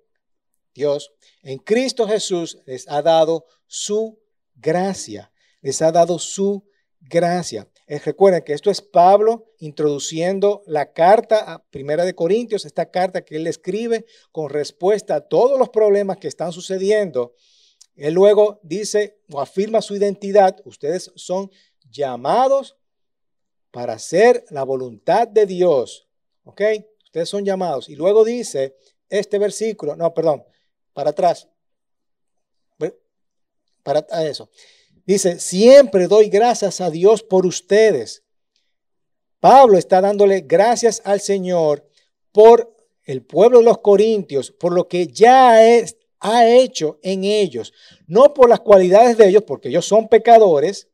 Dios, 0.74 1.14
en 1.44 1.60
Cristo 1.60 2.06
Jesús 2.10 2.58
les 2.66 2.90
ha 2.90 3.02
dado 3.02 3.46
su 3.68 4.20
gracia, 4.54 5.32
les 5.62 5.82
ha 5.82 5.94
dado 5.94 6.20
su 6.20 6.68
gracia. 7.00 7.70
Eh, 7.88 8.00
recuerden 8.00 8.44
que 8.44 8.52
esto 8.52 8.70
es 8.70 8.82
Pablo 8.82 9.54
introduciendo 9.60 10.62
la 10.66 10.92
carta 10.92 11.54
a 11.54 11.64
Primera 11.70 12.04
de 12.04 12.16
Corintios, 12.16 12.66
esta 12.66 12.92
carta 12.92 13.24
que 13.24 13.38
él 13.38 13.48
escribe 13.48 14.06
con 14.34 14.50
respuesta 14.50 15.16
a 15.16 15.22
todos 15.22 15.58
los 15.58 15.70
problemas 15.70 16.18
que 16.18 16.28
están 16.28 16.52
sucediendo 16.52 17.34
él 17.96 18.14
luego 18.14 18.60
dice 18.64 19.20
o 19.32 19.40
afirma 19.40 19.82
su 19.82 19.96
identidad. 19.96 20.60
Ustedes 20.66 21.12
son 21.16 21.52
llamados 21.90 22.78
para 23.72 23.94
hacer 23.94 24.46
la 24.50 24.64
voluntad 24.64 25.28
de 25.28 25.46
Dios. 25.46 26.08
¿Ok? 26.44 26.62
Ustedes 27.06 27.30
son 27.30 27.46
llamados. 27.46 27.90
Y 27.90 27.96
luego 27.96 28.24
dice 28.24 28.76
este 29.10 29.38
versículo, 29.38 29.96
no, 29.96 30.14
perdón, 30.14 30.44
para 30.94 31.12
atrás. 31.12 31.48
Para 33.84 34.06
eso. 34.24 34.50
Dice, 35.06 35.40
siempre 35.40 36.08
doy 36.08 36.30
gracias 36.30 36.80
a 36.80 36.90
Dios 36.90 37.22
por 37.22 37.46
ustedes. 37.46 38.24
Pablo 39.42 39.78
está 39.78 40.00
dándole 40.00 40.42
gracias 40.42 41.02
al 41.04 41.20
Señor 41.20 41.86
por 42.32 42.74
el 43.04 43.26
pueblo 43.26 43.60
de 43.60 43.66
los 43.66 43.80
Corintios, 43.80 44.52
por 44.52 44.72
lo 44.72 44.88
que 44.88 45.08
ya 45.08 45.68
es, 45.68 45.98
ha 46.24 46.48
hecho 46.48 47.00
en 47.04 47.26
ellos, 47.26 47.74
no 48.08 48.34
por 48.34 48.50
las 48.50 48.62
cualidades 48.62 49.18
de 49.18 49.28
ellos, 49.28 49.44
porque 49.44 49.68
ellos 49.68 49.86
son 49.86 50.08
pecadores, 50.08 50.88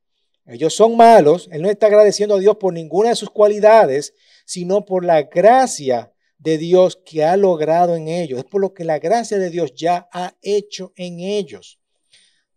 ellos 0.47 0.73
son 0.73 0.97
malos, 0.97 1.47
Él 1.51 1.61
no 1.61 1.69
está 1.69 1.85
agradeciendo 1.85 2.35
a 2.35 2.39
Dios 2.39 2.57
por 2.57 2.73
ninguna 2.73 3.09
de 3.09 3.15
sus 3.15 3.29
cualidades, 3.29 4.15
sino 4.45 4.83
por 4.83 5.05
la 5.05 5.21
gracia 5.21 6.11
de 6.39 6.57
Dios 6.57 6.99
que 7.05 7.23
ha 7.23 7.37
logrado 7.37 7.95
en 7.95 8.07
ellos. 8.07 8.39
Es 8.39 8.45
por 8.45 8.59
lo 8.59 8.73
que 8.73 8.83
la 8.83 8.97
gracia 8.97 9.37
de 9.37 9.51
Dios 9.51 9.75
ya 9.75 10.09
ha 10.11 10.35
hecho 10.41 10.93
en 10.95 11.19
ellos. 11.19 11.79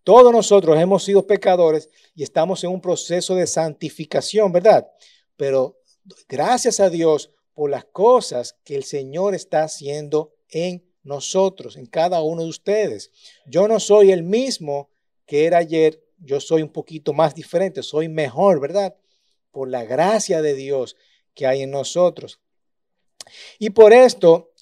Todos 0.03 0.33
nosotros 0.33 0.81
hemos 0.81 1.05
sido 1.05 1.27
pecadores 1.27 1.91
y 2.15 2.23
estamos 2.23 2.65
en 2.65 2.71
un 2.71 2.81
proceso 2.81 3.35
de 3.35 3.47
santificación, 3.47 4.51
¿verdad? 4.51 4.89
Pero 5.37 5.79
gracias 6.27 6.81
a 6.81 6.89
Dios 6.89 7.31
por 7.53 7.69
las 7.69 7.85
cosas 7.85 8.57
que 8.65 8.75
el 8.75 8.85
Señor 8.85 9.35
está 9.35 9.65
haciendo 9.65 10.33
en 10.49 10.91
nosotros, 11.03 11.77
en 11.77 11.87
cada 11.87 12.23
uno 12.23 12.43
de 12.43 12.49
ustedes. 12.49 13.11
Yo 13.47 13.69
no 13.69 13.81
soy 13.81 14.13
el 14.13 14.23
mismo 14.23 14.91
que 15.27 15.47
era 15.47 15.59
ayer, 15.59 16.03
yo 16.19 16.41
soy 16.41 16.63
un 16.63 16.69
poquito 16.69 17.13
más 17.13 17.35
diferente, 17.35 17.83
soy 17.83 18.09
mejor, 18.09 18.61
¿verdad? 18.61 18.95
Por 19.51 19.69
la 19.69 19.85
gracia 19.85 20.43
de 20.43 20.55
Dios 20.55 20.97
que 21.35 21.47
hay 21.47 21.63
en 21.63 21.71
nosotros. 21.71 22.41
Y 23.59 23.71
por 23.71 23.93
esto, 23.93 24.53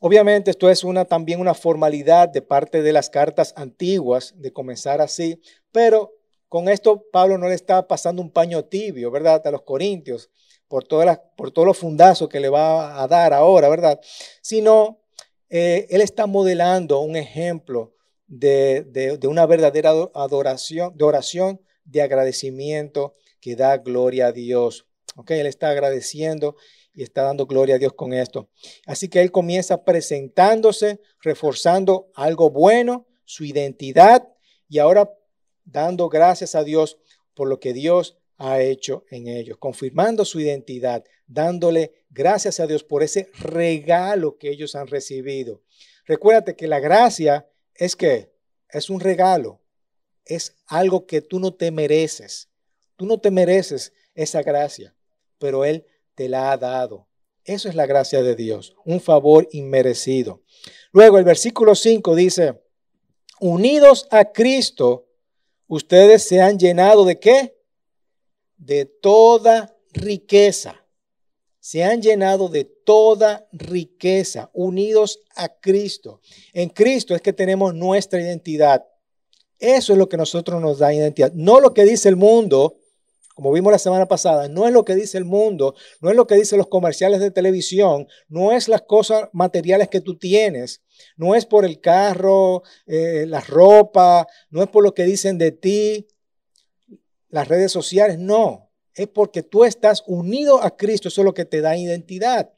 obviamente 0.00 0.50
esto 0.50 0.70
es 0.70 0.84
una, 0.84 1.04
también 1.04 1.40
una 1.40 1.54
formalidad 1.54 2.28
de 2.28 2.42
parte 2.42 2.82
de 2.82 2.92
las 2.92 3.10
cartas 3.10 3.52
antiguas 3.56 4.34
de 4.36 4.52
comenzar 4.52 5.00
así, 5.00 5.40
pero 5.72 6.12
con 6.48 6.68
esto 6.68 7.04
Pablo 7.12 7.38
no 7.38 7.48
le 7.48 7.54
está 7.54 7.86
pasando 7.86 8.22
un 8.22 8.30
paño 8.30 8.64
tibio, 8.64 9.10
¿verdad? 9.10 9.46
A 9.46 9.50
los 9.50 9.62
corintios, 9.62 10.30
por, 10.68 10.84
todas 10.84 11.20
por 11.36 11.50
todos 11.50 11.66
los 11.66 11.78
fundazos 11.78 12.28
que 12.28 12.40
le 12.40 12.48
va 12.48 13.02
a 13.02 13.06
dar 13.08 13.32
ahora, 13.32 13.68
¿verdad? 13.68 14.00
Sino 14.42 15.00
eh, 15.48 15.86
él 15.90 16.00
está 16.00 16.26
modelando 16.26 17.00
un 17.00 17.16
ejemplo 17.16 17.94
de, 18.26 19.18
una 19.28 19.46
verdadera 19.46 19.92
adoración, 20.14 20.96
de 20.96 21.04
oración, 21.04 21.60
de 21.84 22.02
agradecimiento 22.02 23.14
que 23.40 23.56
da 23.56 23.76
gloria 23.78 24.28
a 24.28 24.32
Dios. 24.32 24.86
Okay, 25.16 25.40
él 25.40 25.46
está 25.46 25.70
agradeciendo 25.70 26.56
y 26.92 27.02
está 27.02 27.22
dando 27.22 27.46
gloria 27.46 27.76
a 27.76 27.78
Dios 27.78 27.92
con 27.92 28.12
esto. 28.12 28.48
Así 28.86 29.08
que 29.08 29.20
él 29.20 29.30
comienza 29.30 29.84
presentándose, 29.84 31.00
reforzando 31.20 32.10
algo 32.14 32.50
bueno, 32.50 33.06
su 33.24 33.44
identidad 33.44 34.26
y 34.68 34.78
ahora 34.78 35.10
dando 35.64 36.08
gracias 36.08 36.54
a 36.54 36.64
Dios 36.64 36.98
por 37.34 37.48
lo 37.48 37.60
que 37.60 37.72
Dios 37.72 38.16
ha 38.38 38.60
hecho 38.60 39.04
en 39.10 39.28
ellos, 39.28 39.56
confirmando 39.58 40.24
su 40.24 40.40
identidad, 40.40 41.04
dándole 41.26 41.92
gracias 42.16 42.58
a 42.60 42.66
Dios 42.66 42.82
por 42.82 43.02
ese 43.02 43.30
regalo 43.38 44.38
que 44.38 44.48
ellos 44.48 44.74
han 44.74 44.86
recibido. 44.86 45.62
Recuérdate 46.06 46.56
que 46.56 46.66
la 46.66 46.80
gracia 46.80 47.48
es 47.74 47.94
que 47.94 48.32
es 48.68 48.90
un 48.90 49.00
regalo, 49.00 49.60
es 50.24 50.56
algo 50.66 51.06
que 51.06 51.20
tú 51.20 51.38
no 51.38 51.54
te 51.54 51.70
mereces. 51.70 52.48
Tú 52.96 53.06
no 53.06 53.20
te 53.20 53.30
mereces 53.30 53.92
esa 54.14 54.42
gracia, 54.42 54.96
pero 55.38 55.64
Él 55.64 55.84
te 56.14 56.28
la 56.28 56.50
ha 56.50 56.56
dado. 56.56 57.06
Eso 57.44 57.68
es 57.68 57.74
la 57.74 57.86
gracia 57.86 58.22
de 58.22 58.34
Dios, 58.34 58.74
un 58.84 59.00
favor 59.00 59.46
inmerecido. 59.52 60.42
Luego 60.92 61.18
el 61.18 61.24
versículo 61.24 61.74
5 61.74 62.14
dice, 62.16 62.60
unidos 63.38 64.08
a 64.10 64.24
Cristo, 64.32 65.06
ustedes 65.68 66.24
se 66.24 66.40
han 66.40 66.58
llenado 66.58 67.04
de 67.04 67.20
qué? 67.20 67.56
de 68.56 68.86
toda 68.86 69.76
riqueza. 69.92 70.84
Se 71.66 71.82
han 71.82 72.00
llenado 72.00 72.48
de 72.48 72.62
toda 72.62 73.48
riqueza, 73.50 74.50
unidos 74.52 75.18
a 75.34 75.48
Cristo. 75.48 76.20
En 76.52 76.68
Cristo 76.68 77.12
es 77.12 77.20
que 77.20 77.32
tenemos 77.32 77.74
nuestra 77.74 78.20
identidad. 78.20 78.84
Eso 79.58 79.92
es 79.92 79.98
lo 79.98 80.08
que 80.08 80.16
nosotros 80.16 80.62
nos 80.62 80.78
da 80.78 80.94
identidad. 80.94 81.32
No 81.32 81.58
lo 81.58 81.74
que 81.74 81.84
dice 81.84 82.08
el 82.08 82.14
mundo, 82.14 82.78
como 83.34 83.50
vimos 83.50 83.72
la 83.72 83.80
semana 83.80 84.06
pasada, 84.06 84.48
no 84.48 84.68
es 84.68 84.72
lo 84.72 84.84
que 84.84 84.94
dice 84.94 85.18
el 85.18 85.24
mundo, 85.24 85.74
no 86.00 86.08
es 86.08 86.14
lo 86.14 86.28
que 86.28 86.36
dicen 86.36 86.58
los 86.58 86.68
comerciales 86.68 87.18
de 87.18 87.32
televisión, 87.32 88.06
no 88.28 88.52
es 88.52 88.68
las 88.68 88.82
cosas 88.82 89.28
materiales 89.32 89.88
que 89.88 90.00
tú 90.00 90.16
tienes, 90.16 90.84
no 91.16 91.34
es 91.34 91.46
por 91.46 91.64
el 91.64 91.80
carro, 91.80 92.62
eh, 92.86 93.24
la 93.26 93.40
ropa, 93.40 94.28
no 94.50 94.62
es 94.62 94.68
por 94.68 94.84
lo 94.84 94.94
que 94.94 95.02
dicen 95.02 95.36
de 95.36 95.50
ti, 95.50 96.06
las 97.28 97.48
redes 97.48 97.72
sociales, 97.72 98.20
no. 98.20 98.65
Es 98.96 99.06
porque 99.08 99.42
tú 99.42 99.64
estás 99.64 100.02
unido 100.06 100.60
a 100.62 100.76
Cristo, 100.76 101.08
eso 101.08 101.20
es 101.20 101.24
lo 101.24 101.34
que 101.34 101.44
te 101.44 101.60
da 101.60 101.76
identidad. 101.76 102.52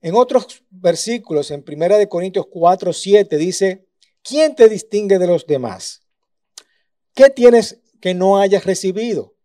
En 0.00 0.14
otros 0.14 0.64
versículos, 0.70 1.50
en 1.50 1.62
1 1.64 2.08
Corintios 2.08 2.46
4, 2.50 2.92
7, 2.92 3.36
dice, 3.36 3.86
¿quién 4.22 4.56
te 4.56 4.68
distingue 4.68 5.18
de 5.18 5.26
los 5.26 5.46
demás? 5.46 6.02
¿Qué 7.14 7.28
tienes 7.28 7.80
que 8.00 8.14
no 8.14 8.38
hayas 8.38 8.64
recibido? 8.64 9.36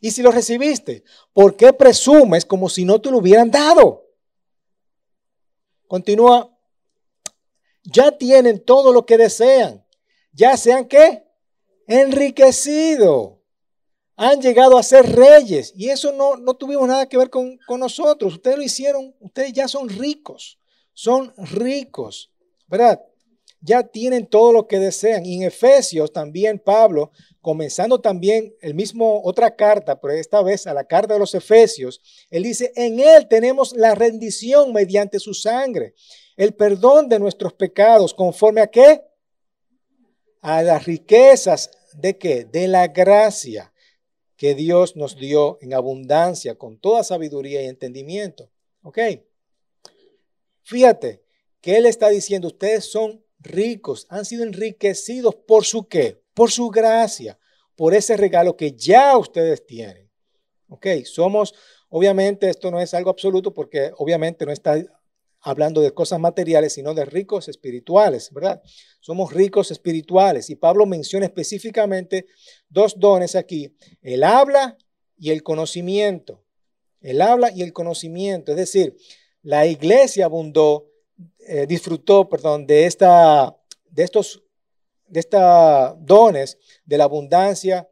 Y 0.00 0.12
si 0.12 0.22
lo 0.22 0.30
recibiste, 0.30 1.02
¿por 1.32 1.56
qué 1.56 1.72
presumes 1.72 2.46
como 2.46 2.68
si 2.68 2.84
no 2.84 3.00
te 3.00 3.10
lo 3.10 3.18
hubieran 3.18 3.50
dado? 3.50 4.08
Continúa, 5.88 6.56
ya 7.82 8.16
tienen 8.16 8.64
todo 8.64 8.92
lo 8.92 9.04
que 9.04 9.18
desean 9.18 9.84
ya 10.34 10.56
sean 10.56 10.86
qué? 10.86 11.23
Enriquecido. 11.86 13.42
Han 14.16 14.40
llegado 14.40 14.78
a 14.78 14.82
ser 14.82 15.06
reyes. 15.14 15.72
Y 15.76 15.88
eso 15.88 16.12
no, 16.12 16.36
no 16.36 16.54
tuvimos 16.54 16.86
nada 16.88 17.08
que 17.08 17.18
ver 17.18 17.30
con, 17.30 17.58
con 17.66 17.80
nosotros. 17.80 18.34
Ustedes 18.34 18.56
lo 18.56 18.62
hicieron. 18.62 19.14
Ustedes 19.20 19.52
ya 19.52 19.68
son 19.68 19.88
ricos. 19.88 20.58
Son 20.92 21.32
ricos. 21.36 22.30
¿Verdad? 22.66 23.02
Ya 23.60 23.82
tienen 23.82 24.26
todo 24.26 24.52
lo 24.52 24.66
que 24.66 24.78
desean. 24.78 25.26
Y 25.26 25.36
en 25.36 25.42
Efesios 25.44 26.12
también 26.12 26.58
Pablo, 26.58 27.10
comenzando 27.44 28.00
también 28.00 28.54
el 28.62 28.74
mismo, 28.74 29.20
otra 29.22 29.54
carta, 29.54 30.00
pero 30.00 30.14
esta 30.14 30.42
vez 30.42 30.66
a 30.66 30.74
la 30.74 30.84
carta 30.84 31.14
de 31.14 31.20
los 31.20 31.34
Efesios, 31.34 32.00
él 32.30 32.42
dice, 32.42 32.72
en 32.74 32.98
él 32.98 33.28
tenemos 33.28 33.74
la 33.76 33.94
rendición 33.94 34.72
mediante 34.72 35.20
su 35.20 35.34
sangre, 35.34 35.94
el 36.36 36.54
perdón 36.54 37.08
de 37.08 37.18
nuestros 37.18 37.52
pecados, 37.52 38.14
conforme 38.14 38.62
a 38.62 38.66
qué? 38.66 39.02
A 40.44 40.62
las 40.62 40.84
riquezas 40.84 41.70
de 41.94 42.18
qué? 42.18 42.44
De 42.44 42.68
la 42.68 42.88
gracia 42.88 43.72
que 44.36 44.54
Dios 44.54 44.94
nos 44.94 45.16
dio 45.16 45.56
en 45.62 45.72
abundancia 45.72 46.56
con 46.56 46.78
toda 46.78 47.02
sabiduría 47.02 47.62
y 47.62 47.66
entendimiento. 47.66 48.50
¿Ok? 48.82 48.98
Fíjate 50.62 51.24
que 51.62 51.78
Él 51.78 51.86
está 51.86 52.10
diciendo, 52.10 52.48
ustedes 52.48 52.84
son 52.84 53.24
ricos, 53.38 54.06
han 54.10 54.26
sido 54.26 54.44
enriquecidos 54.44 55.34
por 55.34 55.64
su 55.64 55.88
qué? 55.88 56.22
Por 56.34 56.50
su 56.50 56.68
gracia, 56.68 57.38
por 57.74 57.94
ese 57.94 58.14
regalo 58.18 58.54
que 58.54 58.72
ya 58.72 59.16
ustedes 59.16 59.64
tienen. 59.64 60.10
¿Ok? 60.68 60.88
Somos, 61.06 61.54
obviamente 61.88 62.50
esto 62.50 62.70
no 62.70 62.80
es 62.80 62.92
algo 62.92 63.08
absoluto 63.08 63.54
porque 63.54 63.92
obviamente 63.96 64.44
no 64.44 64.52
está 64.52 64.76
hablando 65.44 65.80
de 65.80 65.92
cosas 65.92 66.18
materiales, 66.18 66.72
sino 66.72 66.94
de 66.94 67.04
ricos 67.04 67.48
espirituales, 67.48 68.30
¿verdad? 68.32 68.62
Somos 69.00 69.32
ricos 69.32 69.70
espirituales. 69.70 70.50
Y 70.50 70.56
Pablo 70.56 70.86
menciona 70.86 71.26
específicamente 71.26 72.26
dos 72.68 72.98
dones 72.98 73.36
aquí, 73.36 73.76
el 74.02 74.24
habla 74.24 74.76
y 75.16 75.30
el 75.30 75.42
conocimiento. 75.42 76.42
El 77.00 77.20
habla 77.20 77.50
y 77.54 77.62
el 77.62 77.72
conocimiento. 77.72 78.52
Es 78.52 78.56
decir, 78.56 78.96
la 79.42 79.66
iglesia 79.66 80.24
abundó, 80.24 80.86
eh, 81.46 81.66
disfrutó, 81.66 82.28
perdón, 82.28 82.66
de, 82.66 82.86
esta, 82.86 83.54
de 83.90 84.04
estos 84.04 84.44
de 85.14 85.20
estos 85.20 85.94
dones, 86.00 86.58
de 86.84 86.98
la 86.98 87.04
abundancia 87.04 87.88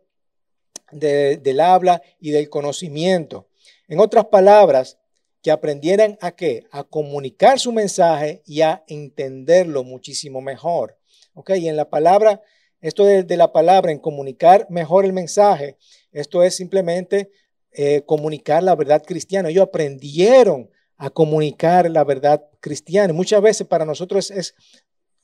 del 0.91 1.61
habla 1.61 2.03
y 2.21 2.33
del 2.33 2.51
conocimiento. 2.51 3.49
En 3.89 4.01
otras 4.01 4.27
palabras, 4.27 4.99
que 5.43 5.51
aprendieran 5.51 6.17
a 6.21 6.33
qué? 6.33 6.65
A 6.71 6.85
comunicar 6.85 7.59
su 7.59 7.73
mensaje 7.73 8.43
y 8.47 8.61
a 8.61 8.85
entenderlo 8.87 9.83
muchísimo 9.83 10.41
mejor. 10.41 10.97
¿Ok? 11.35 11.51
Y 11.57 11.69
en 11.69 11.77
la 11.77 11.91
palabra, 11.91 12.41
esto 12.81 13.05
de, 13.05 13.37
la 13.37 13.53
palabra, 13.53 13.91
en 13.91 13.99
comunicar 13.99 14.67
mejor 14.71 15.05
el 15.05 15.13
mensaje, 15.13 15.77
esto 16.13 16.43
es 16.43 16.57
simplemente 16.57 17.31
eh, 17.73 18.03
comunicar 18.07 18.63
la 18.63 18.77
verdad 18.77 19.03
cristiana. 19.05 19.49
Ellos 19.49 19.65
aprendieron 19.65 20.71
a 20.97 21.11
comunicar 21.11 21.91
la 21.91 22.05
verdad 22.05 22.45
cristiana. 22.61 23.13
Muchas 23.13 23.43
veces 23.43 23.67
para 23.67 23.85
nosotros 23.85 24.31
es, 24.31 24.55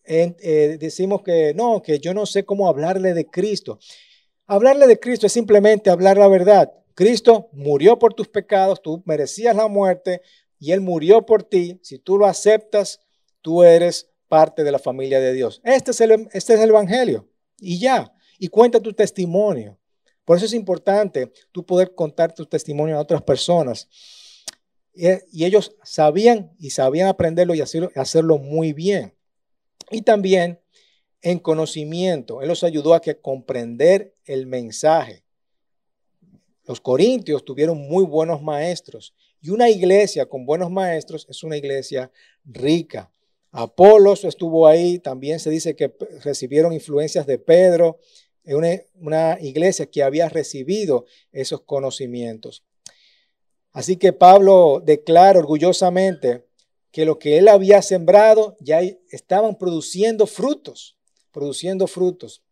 eh, 0.04 0.76
decimos 0.80 1.22
que 1.22 1.52
no, 1.54 1.82
que 1.82 2.00
yo 2.00 2.12
no 2.14 2.26
sé 2.26 2.44
cómo 2.44 2.68
hablarle 2.68 3.14
de 3.14 3.26
Cristo. 3.26 3.78
Hablarle 4.46 4.86
de 4.86 4.98
Cristo 4.98 5.26
es 5.26 5.32
simplemente 5.32 5.90
hablar 5.90 6.16
la 6.16 6.26
verdad. 6.26 6.72
Cristo 6.98 7.48
murió 7.52 7.96
por 7.96 8.12
tus 8.12 8.26
pecados, 8.26 8.82
tú 8.82 9.04
merecías 9.06 9.54
la 9.54 9.68
muerte 9.68 10.20
y 10.58 10.72
Él 10.72 10.80
murió 10.80 11.24
por 11.24 11.44
ti. 11.44 11.78
Si 11.80 12.00
tú 12.00 12.18
lo 12.18 12.26
aceptas, 12.26 12.98
tú 13.40 13.62
eres 13.62 14.10
parte 14.26 14.64
de 14.64 14.72
la 14.72 14.80
familia 14.80 15.20
de 15.20 15.32
Dios. 15.32 15.60
Este 15.62 15.92
es 15.92 16.00
el, 16.00 16.28
este 16.32 16.54
es 16.54 16.60
el 16.60 16.70
Evangelio. 16.70 17.28
Y 17.60 17.78
ya. 17.78 18.12
Y 18.40 18.48
cuenta 18.48 18.80
tu 18.80 18.92
testimonio. 18.94 19.78
Por 20.24 20.38
eso 20.38 20.46
es 20.46 20.54
importante 20.54 21.32
tú 21.52 21.64
poder 21.64 21.94
contar 21.94 22.34
tu 22.34 22.46
testimonio 22.46 22.96
a 22.96 23.02
otras 23.02 23.22
personas. 23.22 23.88
Y, 24.92 25.44
ellos 25.44 25.76
sabían 25.84 26.52
y 26.58 26.70
sabían 26.70 27.06
aprenderlo 27.06 27.54
y 27.54 27.60
hacerlo, 27.60 27.92
hacerlo 27.94 28.38
muy 28.38 28.72
bien. 28.72 29.14
Y 29.92 30.02
también 30.02 30.58
en 31.22 31.38
conocimiento. 31.38 32.42
Él 32.42 32.48
los 32.48 32.64
ayudó 32.64 32.94
a 32.94 33.00
que 33.00 33.20
comprender 33.20 34.16
el 34.24 34.46
mensaje. 34.46 35.27
Los 36.68 36.82
corintios 36.82 37.46
tuvieron 37.46 37.78
muy 37.78 38.04
buenos 38.04 38.42
maestros 38.42 39.14
y 39.40 39.48
una 39.48 39.70
iglesia 39.70 40.26
con 40.26 40.44
buenos 40.44 40.70
maestros 40.70 41.26
es 41.30 41.42
una 41.42 41.56
iglesia 41.56 42.12
rica. 42.44 43.10
Apolos 43.50 44.22
estuvo 44.24 44.66
ahí, 44.66 44.98
también 44.98 45.40
se 45.40 45.48
dice 45.48 45.74
que 45.74 45.94
recibieron 46.22 46.74
influencias 46.74 47.26
de 47.26 47.38
Pedro, 47.38 48.00
una, 48.44 48.68
una 48.96 49.38
iglesia 49.40 49.86
que 49.86 50.02
había 50.02 50.28
recibido 50.28 51.06
esos 51.32 51.62
conocimientos. 51.62 52.62
Así 53.72 53.96
que 53.96 54.12
Pablo 54.12 54.82
declara 54.84 55.38
orgullosamente 55.38 56.44
que 56.90 57.06
lo 57.06 57.18
que 57.18 57.38
él 57.38 57.48
había 57.48 57.80
sembrado 57.80 58.58
ya 58.60 58.82
estaban 59.10 59.56
produciendo 59.56 60.26
frutos, 60.26 60.98
produciendo 61.32 61.86
frutos 61.86 62.42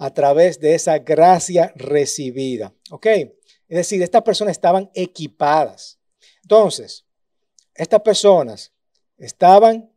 a 0.00 0.14
través 0.14 0.58
de 0.58 0.74
esa 0.74 0.98
gracia 0.98 1.74
recibida. 1.76 2.72
¿Ok? 2.90 3.06
Es 3.06 3.76
decir, 3.76 4.02
estas 4.02 4.22
personas 4.22 4.52
estaban 4.52 4.90
equipadas. 4.94 5.98
Entonces, 6.42 7.04
estas 7.74 8.00
personas 8.00 8.72
estaban 9.18 9.92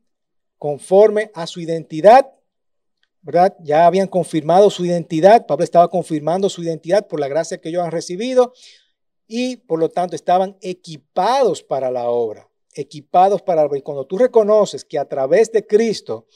conforme 0.58 1.32
a 1.34 1.48
su 1.48 1.62
identidad, 1.62 2.30
¿verdad? 3.22 3.56
Ya 3.62 3.86
habían 3.86 4.10
confirmado 4.10 4.70
su 4.70 4.84
identidad. 4.84 5.46
Pablo 5.46 5.64
estaba 5.64 5.90
confirmando 5.90 6.50
su 6.50 6.62
identidad 6.62 7.08
por 7.08 7.22
la 7.22 7.30
gracia 7.30 7.62
que 7.62 7.70
ellos 7.70 7.84
han 7.84 7.92
recibido 7.92 8.52
y 9.26 9.56
por 9.56 9.80
lo 9.80 9.88
tanto 9.88 10.18
estaban 10.18 10.58
equipados 10.60 11.64
para 11.64 11.90
la 11.90 12.10
obra, 12.10 12.50
equipados 12.74 13.42
para 13.42 13.62
la 13.62 13.68
obra. 13.68 13.80
Y 13.80 13.84
cuando 13.84 14.06
tú 14.06 14.18
reconoces 14.18 14.84
que 14.84 15.00
a 15.00 15.08
través 15.08 15.50
de 15.54 15.66
Cristo 15.66 16.28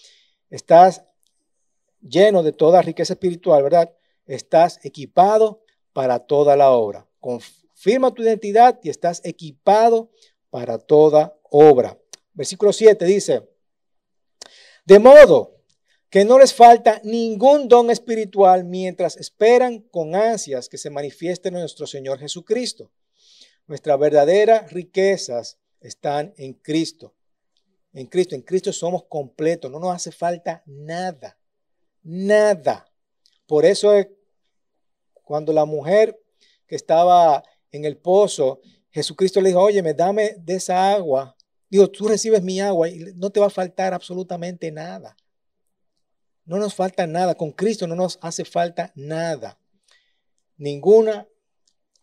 estás 0.49 1.03
lleno 2.01 2.43
de 2.43 2.53
toda 2.53 2.81
riqueza 2.81 3.13
espiritual, 3.13 3.63
¿verdad? 3.63 3.93
Estás 4.25 4.79
equipado 4.83 5.63
para 5.93 6.19
toda 6.19 6.55
la 6.55 6.71
obra. 6.71 7.07
Confirma 7.19 8.13
tu 8.13 8.23
identidad 8.23 8.79
y 8.83 8.89
estás 8.89 9.21
equipado 9.23 10.11
para 10.49 10.77
toda 10.77 11.37
obra. 11.43 11.97
Versículo 12.33 12.73
7 12.73 13.05
dice, 13.05 13.49
de 14.85 14.99
modo 14.99 15.57
que 16.09 16.23
no 16.23 16.39
les 16.39 16.53
falta 16.53 17.01
ningún 17.03 17.67
don 17.67 17.89
espiritual 17.89 18.63
mientras 18.63 19.17
esperan 19.17 19.79
con 19.79 20.15
ansias 20.15 20.69
que 20.69 20.77
se 20.77 20.89
manifieste 20.89 21.51
nuestro 21.51 21.85
Señor 21.87 22.19
Jesucristo. 22.19 22.91
Nuestras 23.65 23.99
verdaderas 23.99 24.71
riquezas 24.71 25.57
están 25.81 26.33
en 26.37 26.53
Cristo. 26.53 27.13
En 27.91 28.05
Cristo, 28.05 28.35
en 28.35 28.41
Cristo 28.41 28.71
somos 28.71 29.05
completos, 29.05 29.69
no 29.71 29.79
nos 29.79 29.95
hace 29.95 30.11
falta 30.11 30.63
nada 30.65 31.37
nada. 32.07 32.89
Por 33.45 33.65
eso 33.65 33.93
es 33.93 34.07
cuando 35.23 35.51
la 35.51 35.65
mujer 35.65 36.17
que 36.65 36.75
estaba 36.75 37.43
en 37.71 37.83
el 37.83 37.97
pozo, 37.97 38.61
Jesucristo 38.91 39.41
le 39.41 39.49
dijo, 39.49 39.61
oye, 39.61 39.81
dame 39.93 40.35
de 40.39 40.55
esa 40.55 40.91
agua. 40.91 41.35
Digo, 41.69 41.89
tú 41.89 42.07
recibes 42.07 42.41
mi 42.41 42.61
agua 42.61 42.87
y 42.87 42.99
no 43.15 43.29
te 43.29 43.41
va 43.41 43.47
a 43.47 43.51
faltar 43.51 43.93
absolutamente 43.93 44.71
nada. 44.71 45.17
No 46.45 46.57
nos 46.57 46.73
falta 46.73 47.05
nada. 47.05 47.35
Con 47.35 47.51
Cristo 47.51 47.87
no 47.87 47.95
nos 47.95 48.17
hace 48.21 48.45
falta 48.45 48.93
nada. 48.95 49.59
Ninguna 50.55 51.27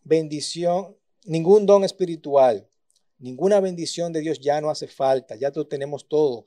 bendición, 0.03 0.95
ningún 1.23 1.65
don 1.65 1.83
espiritual, 1.83 2.69
ninguna 3.17 3.59
bendición 3.59 4.13
de 4.13 4.19
Dios 4.19 4.39
ya 4.39 4.61
no 4.61 4.69
hace 4.69 4.87
falta. 4.87 5.35
Ya 5.35 5.51
tú 5.51 5.65
tenemos 5.65 6.07
todo 6.07 6.45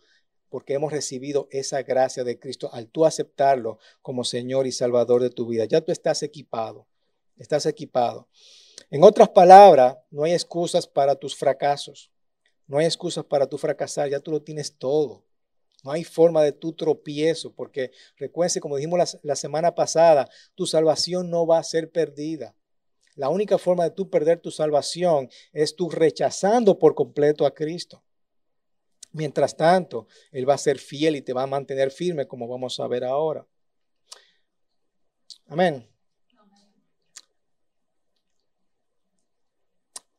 porque 0.49 0.75
hemos 0.75 0.93
recibido 0.93 1.49
esa 1.51 1.83
gracia 1.83 2.25
de 2.25 2.39
Cristo 2.39 2.71
al 2.73 2.89
tú 2.89 3.05
aceptarlo 3.05 3.79
como 4.03 4.25
Señor 4.25 4.67
y 4.67 4.73
Salvador 4.73 5.23
de 5.23 5.31
tu 5.31 5.47
vida. 5.47 5.65
Ya 5.65 5.81
tú 5.81 5.93
estás 5.93 6.23
equipado, 6.23 6.87
estás 7.37 7.67
equipado. 7.67 8.29
En 8.91 9.03
otras 9.03 9.29
palabras, 9.29 9.97
no 10.11 10.25
hay 10.25 10.33
excusas 10.33 10.87
para 10.87 11.17
tus 11.17 11.37
fracasos, 11.37 12.11
no 12.67 12.79
hay 12.79 12.87
excusas 12.87 13.25
para 13.25 13.47
tu 13.47 13.59
fracasar, 13.59 14.09
ya 14.09 14.21
tú 14.21 14.31
lo 14.31 14.43
tienes 14.43 14.77
todo. 14.77 15.25
No 15.85 15.93
hay 15.93 16.03
forma 16.05 16.43
de 16.43 16.53
tu 16.53 16.73
tropiezo, 16.73 17.53
porque 17.53 17.93
recuerde, 18.17 18.61
como 18.61 18.77
dijimos 18.77 18.99
la, 18.99 19.21
la 19.23 19.37
semana 19.37 19.75
pasada, 19.75 20.29
tu 20.55 20.67
salvación 20.67 21.31
no 21.31 21.47
va 21.47 21.59
a 21.59 21.65
ser 21.65 21.91
perdida. 21.91 22.57
La 23.15 23.29
única 23.29 23.59
forma 23.59 23.85
de 23.85 23.91
tú 23.91 24.11
perder 24.11 24.41
tu 24.41 24.51
salvación 24.51 25.29
es 25.53 25.77
tú 25.77 25.89
rechazando 25.91 26.79
por 26.79 26.95
completo 26.95 27.47
a 27.47 27.55
Cristo. 27.55 28.03
Mientras 29.19 29.57
tanto, 29.57 30.07
Él 30.31 30.49
va 30.49 30.55
a 30.55 30.59
ser 30.59 30.79
fiel 30.79 31.17
y 31.17 31.23
te 31.23 31.33
va 31.33 31.43
a 31.43 31.47
mantener 31.49 31.91
firme, 31.91 32.29
como 32.29 32.47
vamos 32.47 32.79
a 32.79 32.87
ver 32.87 33.03
ahora. 33.03 33.45
Amén. 35.49 35.91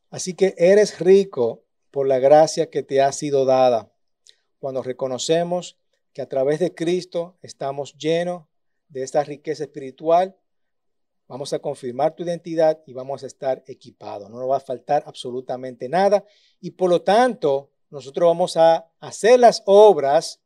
Así 0.10 0.34
que 0.34 0.54
eres 0.58 1.00
rico 1.00 1.64
por 1.92 2.10
la 2.10 2.20
gracia 2.20 2.70
que 2.70 2.84
te 2.84 3.02
ha 3.02 3.14
sido 3.14 3.46
dada. 3.46 3.90
Cuando 4.60 4.84
reconocemos 4.84 5.78
que 6.12 6.22
a 6.22 6.28
través 6.28 6.60
de 6.60 6.76
Cristo 6.76 7.38
estamos 7.42 7.96
llenos 7.96 8.48
de 8.90 9.04
esta 9.04 9.24
riqueza 9.24 9.64
espiritual, 9.64 10.36
vamos 11.26 11.54
a 11.54 11.60
confirmar 11.60 12.18
tu 12.18 12.24
identidad 12.24 12.84
y 12.86 12.92
vamos 12.92 13.24
a 13.24 13.28
estar 13.28 13.64
equipados. 13.66 14.30
No 14.30 14.40
nos 14.40 14.50
va 14.50 14.58
a 14.58 14.60
faltar 14.60 15.04
absolutamente 15.06 15.88
nada 15.88 16.26
y 16.60 16.72
por 16.72 16.90
lo 16.90 17.02
tanto 17.02 17.72
nosotros 17.90 18.28
vamos 18.28 18.58
a 18.58 18.90
hacer 19.00 19.40
las 19.40 19.64
obras 19.66 20.40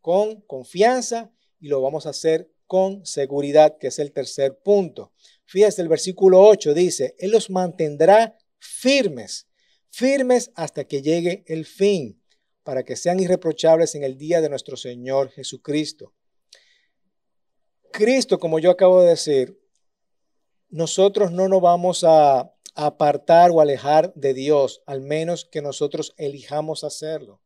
con 0.00 0.40
confianza 0.42 1.30
y 1.60 1.68
lo 1.68 1.80
vamos 1.80 2.06
a 2.06 2.10
hacer 2.10 2.50
con 2.66 3.04
seguridad, 3.04 3.78
que 3.78 3.88
es 3.88 3.98
el 3.98 4.12
tercer 4.12 4.58
punto. 4.58 5.12
Fíjese, 5.44 5.82
el 5.82 5.88
versículo 5.88 6.40
8 6.40 6.74
dice, 6.74 7.16
Él 7.18 7.32
los 7.32 7.50
mantendrá 7.50 8.38
firmes, 8.58 9.48
firmes 9.88 10.52
hasta 10.54 10.84
que 10.84 11.02
llegue 11.02 11.44
el 11.46 11.66
fin, 11.66 12.22
para 12.62 12.84
que 12.84 12.96
sean 12.96 13.18
irreprochables 13.18 13.94
en 13.94 14.04
el 14.04 14.16
día 14.16 14.40
de 14.40 14.48
nuestro 14.48 14.76
Señor 14.76 15.30
Jesucristo. 15.30 16.14
Cristo, 17.92 18.38
como 18.38 18.58
yo 18.58 18.70
acabo 18.70 19.02
de 19.02 19.10
decir, 19.10 19.60
nosotros 20.68 21.32
no 21.32 21.48
nos 21.48 21.60
vamos 21.60 22.04
a, 22.06 22.52
apartar 22.74 23.50
o 23.50 23.60
alejar 23.60 24.12
de 24.14 24.34
Dios, 24.34 24.82
al 24.86 25.00
menos 25.00 25.44
que 25.44 25.62
nosotros 25.62 26.14
elijamos 26.16 26.84
hacerlo, 26.84 27.40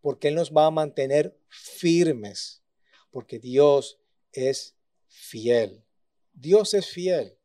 porque 0.00 0.28
Él 0.28 0.34
nos 0.34 0.52
va 0.52 0.66
a 0.66 0.70
mantener 0.70 1.36
firmes, 1.48 2.62
porque 3.10 3.38
Dios 3.38 3.98
es 4.32 4.74
fiel. 5.08 5.84
Dios 6.32 6.74
es 6.74 6.86
fiel. 6.86 7.38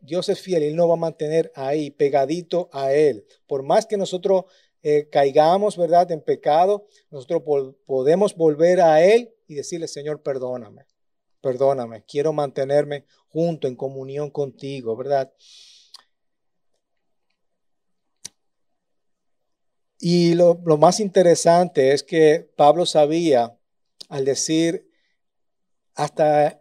Dios 0.00 0.28
es 0.28 0.40
fiel 0.40 0.64
Él 0.64 0.76
nos 0.76 0.88
va 0.88 0.94
a 0.94 0.96
mantener 0.96 1.52
ahí, 1.54 1.90
pegadito 1.90 2.68
a 2.72 2.92
Él. 2.92 3.24
Por 3.46 3.62
más 3.62 3.86
que 3.86 3.96
nosotros 3.96 4.44
eh, 4.82 5.08
caigamos, 5.10 5.76
¿verdad?, 5.76 6.10
en 6.10 6.20
pecado, 6.20 6.88
nosotros 7.10 7.42
podemos 7.86 8.34
volver 8.36 8.80
a 8.80 9.02
Él 9.04 9.32
y 9.46 9.54
decirle, 9.54 9.86
Señor, 9.86 10.22
perdóname, 10.22 10.86
perdóname, 11.40 12.04
quiero 12.04 12.32
mantenerme 12.32 13.06
junto 13.28 13.68
en 13.68 13.76
comunión 13.76 14.30
contigo, 14.30 14.96
¿verdad? 14.96 15.32
Y 20.04 20.34
lo, 20.34 20.56
más 20.56 20.98
interesante 20.98 21.92
es 21.92 22.02
que 22.02 22.50
Pablo 22.56 22.86
sabía, 22.86 23.56
al 24.08 24.24
decir, 24.24 24.90
hasta 25.94 26.60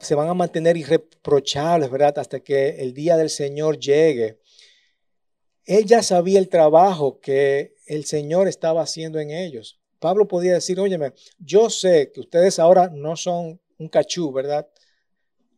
se 0.00 0.14
van 0.14 0.30
a 0.30 0.32
mantener 0.32 0.78
irreprochables, 0.78 1.90
¿verdad? 1.90 2.18
Hasta 2.18 2.40
que 2.40 2.80
el 2.80 2.94
día 2.94 3.18
del 3.18 3.28
Señor 3.28 3.78
llegue. 3.78 4.40
Él 5.66 5.84
ya 5.84 6.02
sabía 6.02 6.38
el 6.38 6.48
trabajo 6.48 7.20
que 7.20 7.74
el 7.84 8.06
Señor 8.06 8.48
estaba 8.48 8.80
haciendo 8.80 9.20
en 9.20 9.30
ellos. 9.30 9.78
Pablo 9.98 10.26
podía 10.26 10.54
decir, 10.54 10.80
óyeme, 10.80 11.12
yo 11.38 11.68
sé 11.68 12.10
que 12.10 12.20
ustedes 12.20 12.58
ahora 12.58 12.88
no 12.88 13.16
son 13.16 13.60
un 13.76 13.88
cachú, 13.90 14.32
¿verdad? 14.32 14.66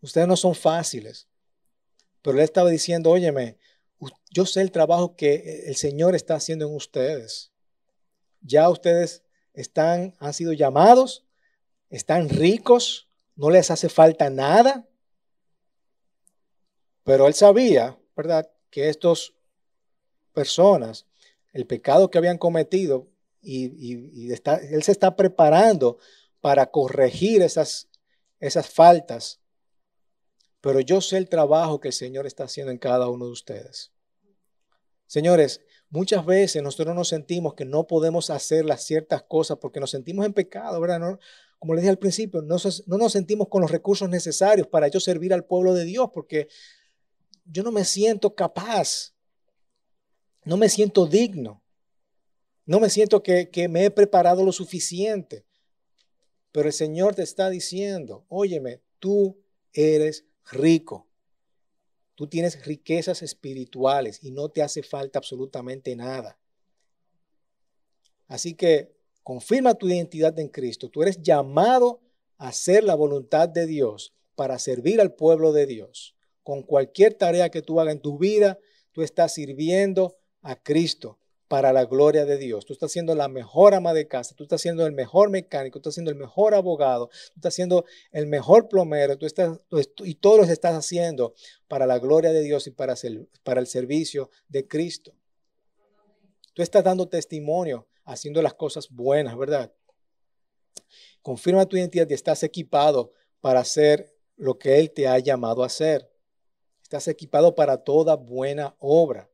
Ustedes 0.03 0.27
no 0.27 0.35
son 0.37 0.57
fáciles. 0.57 1.29
Pero 2.23 2.39
él 2.39 2.43
estaba 2.43 2.71
diciendo, 2.71 3.11
óyeme, 3.11 3.57
yo 4.31 4.47
sé 4.47 4.63
el 4.63 4.71
trabajo 4.71 5.17
que 5.17 5.65
el 5.67 5.77
Señor 5.77 6.15
está 6.15 6.35
haciendo 6.35 6.67
en 6.67 6.75
ustedes. 6.75 7.53
Ya 8.41 8.69
ustedes 8.69 9.23
están, 9.53 10.15
han 10.19 10.33
sido 10.33 10.53
llamados, 10.53 11.27
están 11.91 12.29
ricos, 12.29 13.09
no 13.37 13.51
les 13.51 13.71
hace 13.71 13.89
falta 13.89 14.31
nada. 14.31 14.87
Pero 17.05 17.27
él 17.27 17.35
sabía, 17.35 17.99
¿verdad?, 18.17 18.51
que 18.71 18.89
estas 18.89 19.33
personas, 20.33 21.07
el 21.53 21.67
pecado 21.67 22.11
que 22.11 22.19
habían 22.19 22.39
cometido, 22.39 23.09
y, 23.43 24.31
él 24.31 24.83
se 24.83 24.93
está 24.93 25.17
preparando 25.17 25.99
para 26.41 26.71
corregir 26.71 27.43
esas, 27.43 27.89
esas 28.39 28.69
faltas. 28.69 29.40
Pero 30.61 30.81
yo 30.81 31.01
sé 31.01 31.17
el 31.17 31.29
trabajo 31.29 31.81
que 31.81 31.89
el 31.89 31.95
Señor 31.95 32.27
está 32.27 32.45
haciendo 32.45 32.71
en 32.71 32.79
cada 32.79 33.09
uno 33.09 33.27
de 33.27 33.33
ustedes. 33.33 33.93
Señores, 35.07 35.61
muchas 35.89 36.25
veces 36.25 36.63
nosotros 36.63 36.95
nos 36.95 37.09
sentimos 37.09 37.55
que 37.55 37.65
no 37.65 37.87
podemos 37.87 38.31
hacer 38.31 38.65
las 38.65 38.85
ciertas 38.85 39.23
cosas 39.23 39.59
porque 39.59 39.81
nos 39.81 39.91
sentimos 39.91 40.25
en 40.25 40.33
pecado, 40.33 40.81
¿verdad? 40.81 41.19
como 41.59 41.75
les 41.75 41.83
dije 41.83 41.91
al 41.91 41.99
principio, 41.99 42.41
no, 42.43 42.57
no 42.87 42.97
nos 42.97 43.13
sentimos 43.13 43.49
con 43.49 43.61
los 43.61 43.71
recursos 43.71 44.09
necesarios 44.09 44.67
para 44.67 44.89
yo 44.89 45.01
servir 45.01 45.35
al 45.35 45.45
pueblo 45.45 45.75
de 45.75 45.85
Dios 45.85 46.11
porque 46.15 46.49
yo 47.45 47.63
no 47.63 47.73
me 47.73 47.85
siento 47.85 48.35
capaz, 48.35 49.15
no 50.45 50.57
me 50.57 50.69
siento 50.69 51.07
digno, 51.07 51.63
no 52.65 52.81
me 52.81 52.89
siento 52.89 53.23
que, 53.23 53.51
que 53.51 53.69
me 53.69 53.85
he 53.85 53.91
preparado 53.91 54.45
lo 54.45 54.53
suficiente. 54.53 55.45
Pero 56.53 56.69
el 56.69 56.73
Señor 56.73 57.15
te 57.15 57.23
está 57.23 57.51
diciendo, 57.51 58.25
óyeme, 58.29 58.81
tú 58.99 59.43
eres 59.73 60.25
rico. 60.51 61.07
Tú 62.15 62.27
tienes 62.27 62.65
riquezas 62.67 63.23
espirituales 63.23 64.23
y 64.23 64.31
no 64.31 64.49
te 64.49 64.63
hace 64.63 64.83
falta 64.83 65.19
absolutamente 65.19 65.95
nada. 65.97 66.39
Así 68.29 68.55
que 68.55 68.95
confirma 69.23 69.75
tu 69.75 69.89
identidad 69.89 70.39
en 70.39 70.49
Cristo. 70.49 70.89
Tú 70.89 71.03
eres 71.03 71.23
llamado 71.23 72.01
a 72.37 72.49
hacer 72.49 72.85
la 72.85 72.95
voluntad 72.95 73.49
de 73.49 73.67
Dios 73.67 74.13
para 74.35 74.59
servir 74.59 75.01
al 75.01 75.15
pueblo 75.15 75.53
de 75.53 75.67
Dios. 75.67 76.15
Con 76.43 76.63
cualquier 76.63 77.15
tarea 77.15 77.51
que 77.51 77.63
tú 77.63 77.81
hagas 77.81 77.95
en 77.95 78.01
tu 78.01 78.19
vida, 78.19 78.59
tú 78.93 79.03
estás 79.03 79.35
sirviendo 79.35 80.17
a 80.43 80.57
Cristo 80.57 81.20
para 81.51 81.73
la 81.73 81.85
gloria 81.85 82.27
de 82.27 82.39
Dios. 82.39 82.65
Tú 82.65 82.73
estás 82.73 82.93
siendo 82.93 83.13
la 83.17 83.27
mejor 83.27 83.75
ama 83.75 83.93
de 83.93 84.07
casa, 84.07 84.37
tú 84.37 84.45
estás 84.45 84.61
siendo 84.61 84.87
el 84.87 84.93
mejor 84.93 85.31
mecánico, 85.31 85.81
tú 85.81 85.89
estás 85.89 85.95
siendo 85.95 86.13
el 86.13 86.17
mejor 86.17 86.55
abogado, 86.55 87.09
tú 87.09 87.41
estás 87.41 87.55
siendo 87.55 87.85
el 88.13 88.29
mejor 88.29 88.69
plomero, 88.69 89.19
tú 89.19 89.27
estás, 89.27 89.59
y 90.05 90.15
todo 90.15 90.37
lo 90.37 90.43
estás 90.45 90.77
haciendo 90.77 91.35
para 91.67 91.89
la 91.89 91.99
gloria 91.99 92.31
de 92.31 92.43
Dios 92.43 92.69
y 92.69 92.71
para, 92.71 92.95
para 93.43 93.59
el 93.59 93.67
servicio 93.67 94.31
de 94.47 94.69
Cristo. 94.69 95.13
Tú 96.55 96.63
estás 96.63 96.85
dando 96.85 97.09
testimonio, 97.09 97.89
haciendo 98.05 98.43
las 98.43 98.55
cosas 98.55 98.89
buenas, 98.89 99.37
¿verdad? 99.37 99.73
Confirma 101.21 101.67
tu 101.67 101.77
identidad 101.77 102.09
y 102.09 102.15
estás 102.15 102.45
equipado 102.45 103.13
para 103.41 103.59
hacer 103.59 104.15
lo 104.37 104.57
que 104.57 104.79
Él 104.79 104.93
te 104.93 105.09
ha 105.09 105.19
llamado 105.19 105.65
a 105.65 105.67
hacer. 105.67 106.13
Estás 106.81 107.09
equipado 107.09 107.57
para 107.57 107.79
toda 107.79 108.15
buena 108.15 108.77
obra. 108.79 109.30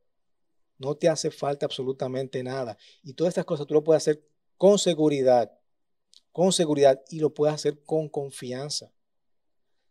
No 0.77 0.95
te 0.95 1.09
hace 1.09 1.31
falta 1.31 1.65
absolutamente 1.65 2.43
nada. 2.43 2.77
Y 3.03 3.13
todas 3.13 3.31
estas 3.31 3.45
cosas 3.45 3.67
tú 3.67 3.73
lo 3.73 3.83
puedes 3.83 4.03
hacer 4.03 4.23
con 4.57 4.77
seguridad, 4.79 5.51
con 6.31 6.51
seguridad 6.51 7.01
y 7.09 7.19
lo 7.19 7.33
puedes 7.33 7.55
hacer 7.55 7.83
con 7.83 8.09
confianza. 8.09 8.91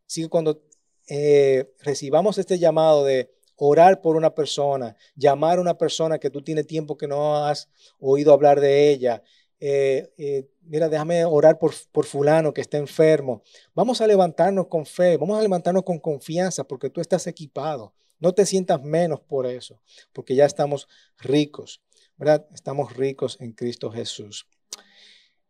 Así 0.06 0.22
que 0.22 0.28
cuando 0.28 0.62
eh, 1.08 1.72
recibamos 1.80 2.38
este 2.38 2.58
llamado 2.58 3.04
de 3.04 3.32
orar 3.56 4.00
por 4.00 4.16
una 4.16 4.34
persona, 4.34 4.96
llamar 5.14 5.58
a 5.58 5.60
una 5.60 5.78
persona 5.78 6.18
que 6.18 6.30
tú 6.30 6.42
tienes 6.42 6.66
tiempo 6.66 6.96
que 6.96 7.08
no 7.08 7.44
has 7.44 7.68
oído 7.98 8.32
hablar 8.32 8.60
de 8.60 8.90
ella, 8.90 9.22
eh, 9.58 10.12
eh, 10.18 10.48
mira, 10.62 10.88
déjame 10.88 11.24
orar 11.24 11.58
por, 11.58 11.72
por 11.90 12.04
fulano 12.04 12.52
que 12.52 12.60
está 12.60 12.76
enfermo. 12.76 13.42
Vamos 13.74 14.00
a 14.00 14.06
levantarnos 14.06 14.66
con 14.66 14.84
fe, 14.84 15.16
vamos 15.16 15.38
a 15.38 15.42
levantarnos 15.42 15.82
con 15.84 15.98
confianza 15.98 16.64
porque 16.64 16.90
tú 16.90 17.00
estás 17.00 17.26
equipado. 17.26 17.94
No 18.18 18.32
te 18.32 18.46
sientas 18.46 18.82
menos 18.82 19.20
por 19.20 19.46
eso, 19.46 19.80
porque 20.12 20.34
ya 20.34 20.46
estamos 20.46 20.88
ricos, 21.18 21.82
¿verdad? 22.16 22.46
Estamos 22.54 22.96
ricos 22.96 23.36
en 23.40 23.52
Cristo 23.52 23.90
Jesús. 23.90 24.46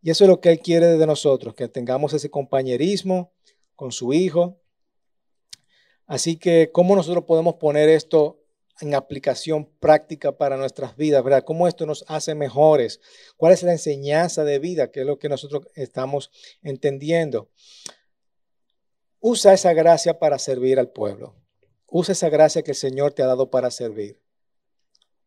Y 0.03 0.11
eso 0.11 0.25
es 0.25 0.29
lo 0.29 0.41
que 0.41 0.51
Él 0.51 0.61
quiere 0.61 0.87
de 0.99 1.07
nosotros, 1.07 1.55
que 1.55 1.69
tengamos 1.69 2.13
ese 2.13 2.31
compañerismo 2.31 3.33
con 3.75 3.93
su 3.93 4.13
Hijo. 4.13 4.61
Así 6.07 6.37
que, 6.37 6.71
¿cómo 6.73 6.95
nosotros 6.95 7.25
podemos 7.25 7.55
poner 7.55 7.89
esto 7.89 8.47
en 8.81 8.95
aplicación 8.95 9.71
práctica 9.81 10.37
para 10.37 10.57
nuestras 10.57 10.97
vidas, 10.97 11.25
¿verdad? 11.25 11.45
¿Cómo 11.45 11.67
esto 11.67 11.87
nos 11.87 12.05
hace 12.09 12.35
mejores? 12.35 13.01
¿Cuál 13.37 13.53
es 13.53 13.63
la 13.63 13.73
enseñanza 13.73 14.45
de 14.45 14.59
vida? 14.59 14.91
Que 14.91 15.01
es 15.01 15.07
lo 15.07 15.19
que 15.19 15.29
nosotros 15.29 15.67
estamos 15.75 16.31
entendiendo. 16.63 17.51
Usa 19.21 19.55
esa 19.55 19.73
gracia 19.73 20.19
para 20.19 20.39
servir 20.39 20.79
al 20.79 20.91
pueblo. 20.91 21.35
Usa 21.89 22.13
esa 22.13 22.29
gracia 22.29 22.63
que 22.63 22.73
el 22.73 22.77
Señor 22.77 23.13
te 23.13 23.23
ha 23.23 23.27
dado 23.27 23.51
para 23.51 23.71
servir. 23.71 24.21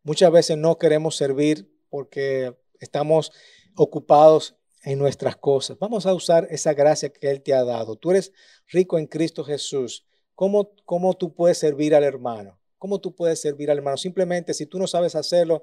Muchas 0.02 0.30
veces 0.30 0.56
no 0.56 0.78
queremos 0.78 1.16
servir 1.16 1.70
porque 1.88 2.56
estamos 2.80 3.32
ocupados 3.76 4.56
en 4.82 4.98
nuestras 4.98 5.36
cosas. 5.36 5.78
Vamos 5.78 6.06
a 6.06 6.14
usar 6.14 6.46
esa 6.50 6.72
gracia 6.74 7.12
que 7.12 7.30
Él 7.30 7.42
te 7.42 7.52
ha 7.54 7.64
dado. 7.64 7.96
Tú 7.96 8.10
eres 8.10 8.32
rico 8.68 8.98
en 8.98 9.06
Cristo 9.06 9.44
Jesús. 9.44 10.06
¿Cómo, 10.34 10.72
cómo 10.84 11.14
tú 11.14 11.34
puedes 11.34 11.58
servir 11.58 11.94
al 11.94 12.04
hermano? 12.04 12.58
¿Cómo 12.78 12.98
tú 12.98 13.14
puedes 13.14 13.40
servir 13.40 13.70
al 13.70 13.78
hermano? 13.78 13.98
Simplemente, 13.98 14.54
si 14.54 14.64
tú 14.64 14.78
no 14.78 14.86
sabes 14.86 15.14
hacerlo, 15.14 15.62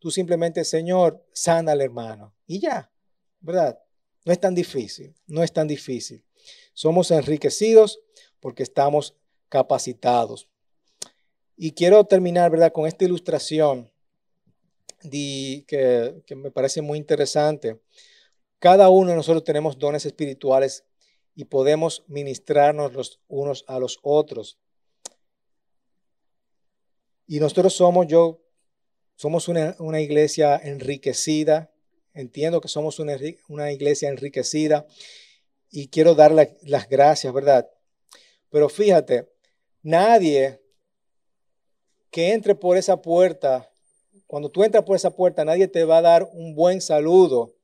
tú 0.00 0.10
simplemente, 0.10 0.64
Señor, 0.64 1.24
sana 1.32 1.72
al 1.72 1.80
hermano. 1.80 2.34
Y 2.46 2.58
ya, 2.58 2.90
¿verdad? 3.40 3.78
No 4.24 4.32
es 4.32 4.40
tan 4.40 4.54
difícil, 4.54 5.14
no 5.28 5.44
es 5.44 5.52
tan 5.52 5.68
difícil. 5.68 6.24
Somos 6.74 7.12
enriquecidos 7.12 8.00
porque 8.40 8.64
estamos 8.64 9.14
capacitados. 9.48 10.48
Y 11.56 11.72
quiero 11.72 12.04
terminar, 12.04 12.50
¿verdad?, 12.50 12.72
con 12.72 12.86
esta 12.86 13.04
ilustración 13.04 13.90
que, 15.10 16.22
que 16.26 16.34
me 16.34 16.50
parece 16.50 16.82
muy 16.82 16.98
interesante. 16.98 17.80
Cada 18.58 18.88
uno 18.88 19.10
de 19.10 19.16
nosotros 19.16 19.44
tenemos 19.44 19.78
dones 19.78 20.06
espirituales 20.06 20.84
y 21.34 21.44
podemos 21.44 22.04
ministrarnos 22.08 22.94
los 22.94 23.20
unos 23.28 23.64
a 23.68 23.78
los 23.78 23.98
otros. 24.02 24.58
Y 27.26 27.40
nosotros 27.40 27.74
somos, 27.74 28.06
yo, 28.06 28.40
somos 29.16 29.48
una, 29.48 30.00
iglesia 30.00 30.56
enriquecida. 30.56 31.70
Entiendo 32.14 32.60
que 32.60 32.68
somos 32.68 32.98
una, 32.98 33.18
una 33.48 33.72
iglesia 33.72 34.08
enriquecida 34.08 34.86
y 35.70 35.88
quiero 35.88 36.14
dar 36.14 36.32
las 36.32 36.88
gracias, 36.88 37.32
¿verdad? 37.32 37.68
Pero 38.48 38.68
fíjate, 38.68 39.28
Nadie 39.86 40.60
que 42.10 42.32
entre 42.32 42.56
por 42.56 42.76
esa 42.76 43.00
puerta, 43.00 43.70
cuando 44.26 44.50
tú 44.50 44.64
entras 44.64 44.82
por 44.82 44.96
esa 44.96 45.14
puerta, 45.14 45.44
nadie 45.44 45.68
te 45.68 45.84
va 45.84 45.98
a 45.98 46.02
dar 46.02 46.28
un 46.32 46.56
buen 46.56 46.80
saludo 46.80 47.54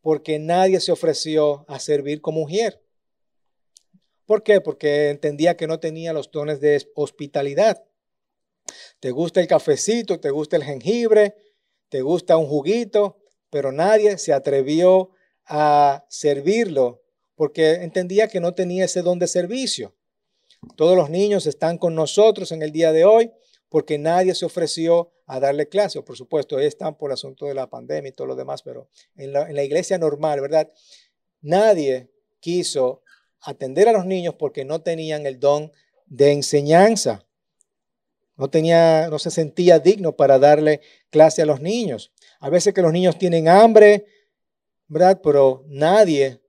porque 0.00 0.38
nadie 0.38 0.78
se 0.78 0.92
ofreció 0.92 1.64
a 1.66 1.80
servir 1.80 2.20
como 2.20 2.42
mujer. 2.42 2.80
¿Por 4.24 4.44
qué? 4.44 4.60
Porque 4.60 5.10
entendía 5.10 5.56
que 5.56 5.66
no 5.66 5.80
tenía 5.80 6.12
los 6.12 6.30
dones 6.30 6.60
de 6.60 6.80
hospitalidad. 6.94 7.84
Te 9.00 9.10
gusta 9.10 9.40
el 9.40 9.48
cafecito, 9.48 10.20
te 10.20 10.30
gusta 10.30 10.54
el 10.54 10.62
jengibre, 10.62 11.34
te 11.88 12.02
gusta 12.02 12.36
un 12.36 12.46
juguito, 12.46 13.20
pero 13.50 13.72
nadie 13.72 14.16
se 14.18 14.32
atrevió 14.32 15.10
a 15.44 16.06
servirlo 16.08 17.02
porque 17.34 17.82
entendía 17.82 18.28
que 18.28 18.38
no 18.38 18.54
tenía 18.54 18.84
ese 18.84 19.02
don 19.02 19.18
de 19.18 19.26
servicio. 19.26 19.97
Todos 20.76 20.96
los 20.96 21.10
niños 21.10 21.46
están 21.46 21.78
con 21.78 21.94
nosotros 21.94 22.52
en 22.52 22.62
el 22.62 22.72
día 22.72 22.92
de 22.92 23.04
hoy 23.04 23.30
porque 23.68 23.98
nadie 23.98 24.34
se 24.34 24.46
ofreció 24.46 25.12
a 25.26 25.40
darle 25.40 25.68
clase. 25.68 26.02
Por 26.02 26.16
supuesto, 26.16 26.58
están 26.58 26.96
por 26.96 27.12
asunto 27.12 27.46
de 27.46 27.54
la 27.54 27.68
pandemia 27.68 28.10
y 28.10 28.12
todo 28.12 28.26
lo 28.26 28.36
demás, 28.36 28.62
pero 28.62 28.88
en 29.16 29.32
la, 29.32 29.48
en 29.48 29.54
la 29.54 29.62
iglesia 29.62 29.98
normal, 29.98 30.40
¿verdad? 30.40 30.72
Nadie 31.40 32.10
quiso 32.40 33.02
atender 33.40 33.88
a 33.88 33.92
los 33.92 34.06
niños 34.06 34.34
porque 34.38 34.64
no 34.64 34.80
tenían 34.82 35.26
el 35.26 35.38
don 35.38 35.72
de 36.06 36.32
enseñanza. 36.32 37.24
No 38.36 38.48
tenía, 38.48 39.08
no 39.10 39.18
se 39.18 39.30
sentía 39.30 39.80
digno 39.80 40.16
para 40.16 40.38
darle 40.38 40.80
clase 41.10 41.42
a 41.42 41.46
los 41.46 41.60
niños. 41.60 42.12
A 42.40 42.50
veces 42.50 42.72
que 42.72 42.82
los 42.82 42.92
niños 42.92 43.18
tienen 43.18 43.48
hambre, 43.48 44.06
¿verdad? 44.86 45.20
Pero 45.22 45.64
nadie 45.66 46.40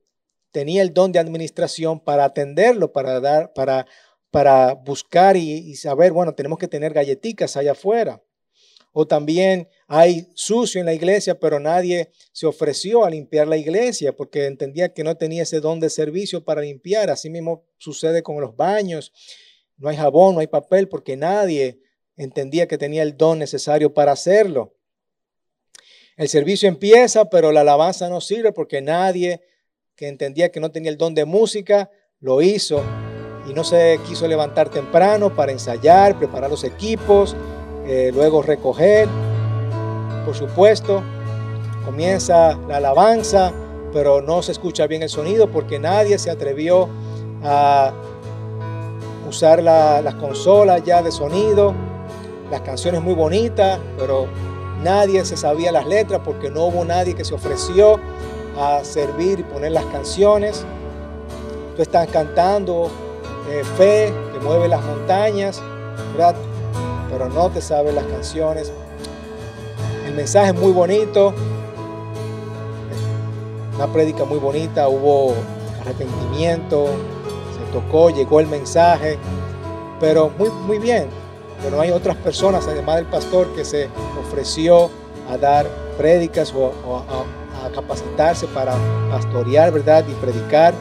tenía 0.52 0.82
el 0.82 0.94
don 0.94 1.12
de 1.12 1.20
administración 1.20 2.00
para 2.00 2.26
atenderlo, 2.26 2.92
para 2.92 3.20
dar, 3.20 3.54
para, 3.54 3.86
para 4.32 4.74
buscar 4.74 5.38
y, 5.38 5.76
saber, 5.76 6.12
bueno, 6.12 6.34
tenemos 6.34 6.60
que 6.60 6.68
tener 6.68 6.94
galletitas 6.94 7.58
allá 7.58 7.74
afuera. 7.74 8.22
O 8.92 9.06
también 9.06 9.70
hay 9.88 10.28
sucio 10.34 10.80
en 10.80 10.86
la 10.86 10.94
iglesia, 10.94 11.40
pero 11.40 11.60
nadie 11.60 12.12
se 12.32 12.48
ofreció 12.48 13.06
a 13.06 13.10
limpiar 13.10 13.48
la 13.48 13.58
iglesia 13.58 14.16
porque 14.16 14.48
entendía 14.48 14.94
que 14.94 15.04
no 15.04 15.16
tenía 15.16 15.44
ese 15.44 15.60
don 15.60 15.80
de 15.80 15.92
servicio 15.92 16.44
para 16.44 16.62
limpiar. 16.62 17.10
Así 17.12 17.30
mismo 17.30 17.66
sucede 17.78 18.24
con 18.24 18.42
los 18.42 18.56
baños. 18.56 19.14
No 19.78 19.90
hay 19.90 19.96
jabón, 19.96 20.36
no 20.36 20.42
hay 20.42 20.48
papel 20.48 20.90
porque 20.90 21.16
nadie 21.16 21.80
entendía 22.18 22.68
que 22.68 22.80
tenía 22.80 23.04
el 23.04 23.16
don 23.16 23.38
necesario 23.38 23.94
para 23.94 24.12
hacerlo. 24.12 24.76
El 26.18 26.28
servicio 26.28 26.68
empieza, 26.68 27.30
pero 27.30 27.52
la 27.52 27.62
alabanza 27.62 28.10
no 28.10 28.20
sirve 28.20 28.52
porque 28.52 28.82
nadie 28.82 29.42
que 30.00 30.08
entendía 30.08 30.50
que 30.50 30.62
no 30.62 30.72
tenía 30.72 30.90
el 30.90 30.98
don 30.98 31.14
de 31.14 31.26
música 31.26 31.90
lo 32.22 32.42
hizo 32.42 32.82
y 33.50 33.54
no 33.54 33.66
se 33.66 34.00
quiso 34.08 34.30
levantar 34.30 34.70
temprano 34.70 35.36
para 35.36 35.52
ensayar, 35.52 36.18
preparar 36.18 36.50
los 36.50 36.64
equipos, 36.64 37.36
eh, 37.86 38.10
luego 38.14 38.42
recoger. 38.42 39.10
Por 40.24 40.36
supuesto, 40.36 41.04
comienza 41.84 42.58
la 42.70 42.78
alabanza, 42.78 43.52
pero 43.92 44.22
no 44.22 44.42
se 44.42 44.54
escucha 44.54 44.88
bien 44.88 45.04
el 45.04 45.10
sonido 45.10 45.52
porque 45.52 45.80
nadie 45.80 46.18
se 46.18 46.32
atrevió 46.32 46.88
a 47.44 47.92
usar 49.28 49.62
las 49.62 50.16
consolas 50.16 50.82
ya 50.86 51.02
de 51.02 51.12
sonido. 51.12 51.76
Las 52.50 52.62
canciones 52.62 53.02
muy 53.02 53.16
bonitas, 53.16 53.80
pero 53.98 54.28
Nadie 54.84 55.26
se 55.26 55.36
sabía 55.36 55.72
las 55.72 55.86
letras 55.86 56.22
porque 56.24 56.50
no 56.50 56.66
hubo 56.66 56.86
nadie 56.86 57.14
que 57.14 57.26
se 57.26 57.34
ofreció 57.34 58.00
a 58.58 58.84
servir 58.84 59.40
y 59.40 59.44
poner 59.44 59.72
las 59.72 59.86
canciones. 59.86 60.66
Tú 61.76 61.82
estás 61.82 62.08
cantando 62.08 62.90
eh, 63.50 63.64
fe 63.78 64.14
que 64.34 64.40
mueve 64.40 64.68
las 64.68 64.84
montañas, 64.84 65.62
¿verdad? 66.14 66.36
Pero 67.10 67.30
no 67.30 67.50
te 67.50 67.62
sabes 67.62 67.94
las 67.94 68.06
canciones. 68.06 68.72
El 70.06 70.14
mensaje 70.14 70.50
es 70.50 70.60
muy 70.60 70.72
bonito, 70.72 71.34
una 73.76 73.88
prédica 73.88 74.26
muy 74.26 74.40
bonita, 74.40 74.90
hubo 74.90 75.34
arrepentimiento, 75.80 76.88
se 77.54 77.72
tocó, 77.72 78.10
llegó 78.10 78.42
el 78.42 78.48
mensaje, 78.48 79.18
pero 80.00 80.32
muy, 80.38 80.50
muy 80.50 80.80
bien. 80.80 81.08
Pero 81.64 81.80
hay 81.80 81.92
otras 81.92 82.16
personas, 82.18 82.68
además 82.68 82.98
del 82.98 83.06
pastor, 83.06 83.48
que 83.56 83.64
se 83.64 83.90
ofreció 84.20 84.90
a 85.30 85.38
dar 85.38 85.68
prédicas 85.98 86.54
o, 86.54 86.68
a, 86.68 87.00
a, 87.00 87.24
capacitarse 87.82 88.48
para 88.48 88.76
pastorear, 89.10 89.72
¿verdad? 89.72 90.06
Y 90.08 90.14
predicar. 90.14 90.74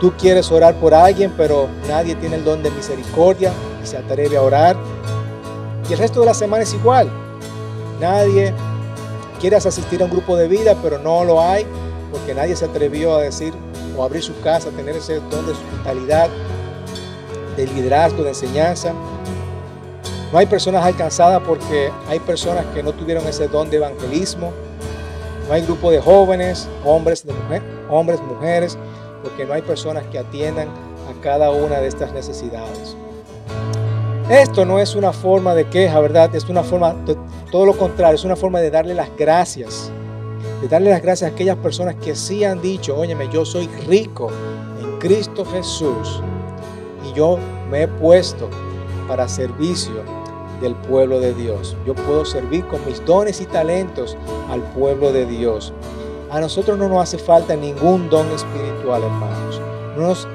Tú 0.00 0.12
quieres 0.18 0.50
orar 0.50 0.74
por 0.76 0.94
alguien, 0.94 1.32
pero 1.36 1.68
nadie 1.88 2.14
tiene 2.14 2.36
el 2.36 2.44
don 2.44 2.62
de 2.62 2.70
misericordia 2.70 3.52
y 3.82 3.86
se 3.86 3.98
atreve 3.98 4.36
a 4.36 4.42
orar. 4.42 4.76
Y 5.88 5.92
el 5.92 5.98
resto 5.98 6.20
de 6.20 6.26
la 6.26 6.34
semana 6.34 6.62
es 6.62 6.72
igual. 6.72 7.10
Nadie 8.00 8.54
quiere 9.40 9.56
asistir 9.56 10.00
a 10.02 10.06
un 10.06 10.10
grupo 10.10 10.36
de 10.36 10.48
vida, 10.48 10.76
pero 10.82 10.98
no 10.98 11.24
lo 11.24 11.40
hay 11.40 11.66
porque 12.10 12.34
nadie 12.34 12.56
se 12.56 12.64
atrevió 12.64 13.16
a 13.16 13.22
decir 13.22 13.54
o 13.96 14.02
abrir 14.02 14.22
su 14.22 14.38
casa, 14.40 14.70
tener 14.70 14.96
ese 14.96 15.20
don 15.30 15.46
de 15.46 15.52
hospitalidad, 15.52 16.28
de 17.56 17.66
liderazgo, 17.66 18.22
de 18.22 18.30
enseñanza. 18.30 18.92
No 20.32 20.38
hay 20.38 20.46
personas 20.46 20.84
alcanzadas 20.84 21.42
porque 21.46 21.90
hay 22.08 22.20
personas 22.20 22.64
que 22.74 22.82
no 22.82 22.92
tuvieron 22.92 23.26
ese 23.26 23.48
don 23.48 23.68
de 23.68 23.78
evangelismo. 23.78 24.52
No 25.50 25.56
hay 25.56 25.62
grupo 25.62 25.90
de 25.90 26.00
jóvenes, 26.00 26.68
hombres, 26.84 27.26
de 27.26 27.34
hombres, 27.88 28.20
mujeres, 28.22 28.78
porque 29.20 29.44
no 29.44 29.52
hay 29.52 29.62
personas 29.62 30.04
que 30.04 30.16
atiendan 30.16 30.68
a 30.68 31.22
cada 31.24 31.50
una 31.50 31.78
de 31.78 31.88
estas 31.88 32.12
necesidades. 32.12 32.96
Esto 34.30 34.64
no 34.64 34.78
es 34.78 34.94
una 34.94 35.12
forma 35.12 35.56
de 35.56 35.66
queja, 35.66 35.98
¿verdad? 35.98 36.32
Es 36.36 36.48
una 36.48 36.62
forma, 36.62 36.94
todo 37.50 37.66
lo 37.66 37.76
contrario, 37.76 38.14
es 38.14 38.22
una 38.22 38.36
forma 38.36 38.60
de 38.60 38.70
darle 38.70 38.94
las 38.94 39.08
gracias. 39.18 39.90
De 40.62 40.68
darle 40.68 40.90
las 40.90 41.02
gracias 41.02 41.28
a 41.28 41.34
aquellas 41.34 41.56
personas 41.56 41.96
que 41.96 42.14
sí 42.14 42.44
han 42.44 42.62
dicho, 42.62 42.96
óyeme, 42.96 43.28
yo 43.28 43.44
soy 43.44 43.66
rico 43.88 44.30
en 44.80 45.00
Cristo 45.00 45.44
Jesús 45.44 46.22
y 47.10 47.12
yo 47.12 47.40
me 47.68 47.82
he 47.82 47.88
puesto 47.88 48.48
para 49.08 49.26
servicio 49.26 50.19
del 50.60 50.74
pueblo 50.74 51.20
de 51.20 51.34
Dios. 51.34 51.76
Yo 51.86 51.94
puedo 51.94 52.24
servir 52.24 52.66
con 52.66 52.84
mis 52.86 53.04
dones 53.04 53.40
y 53.40 53.46
talentos 53.46 54.16
al 54.50 54.62
pueblo 54.62 55.12
de 55.12 55.26
Dios. 55.26 55.72
A 56.30 56.40
nosotros 56.40 56.78
no 56.78 56.88
nos 56.88 57.02
hace 57.02 57.18
falta 57.18 57.56
ningún 57.56 58.08
don 58.08 58.30
espiritual, 58.30 59.02
hermanos. 59.02 59.60
Nos, 59.96 60.28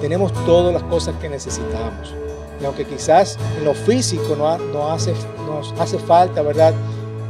tenemos 0.00 0.32
todas 0.44 0.72
las 0.72 0.82
cosas 0.84 1.14
que 1.20 1.28
necesitamos. 1.28 2.14
Y 2.60 2.64
aunque 2.64 2.84
quizás 2.84 3.38
en 3.56 3.64
lo 3.64 3.74
físico 3.74 4.34
no, 4.36 4.58
nos 4.58 5.72
hace 5.78 5.98
falta, 5.98 6.42
¿verdad? 6.42 6.74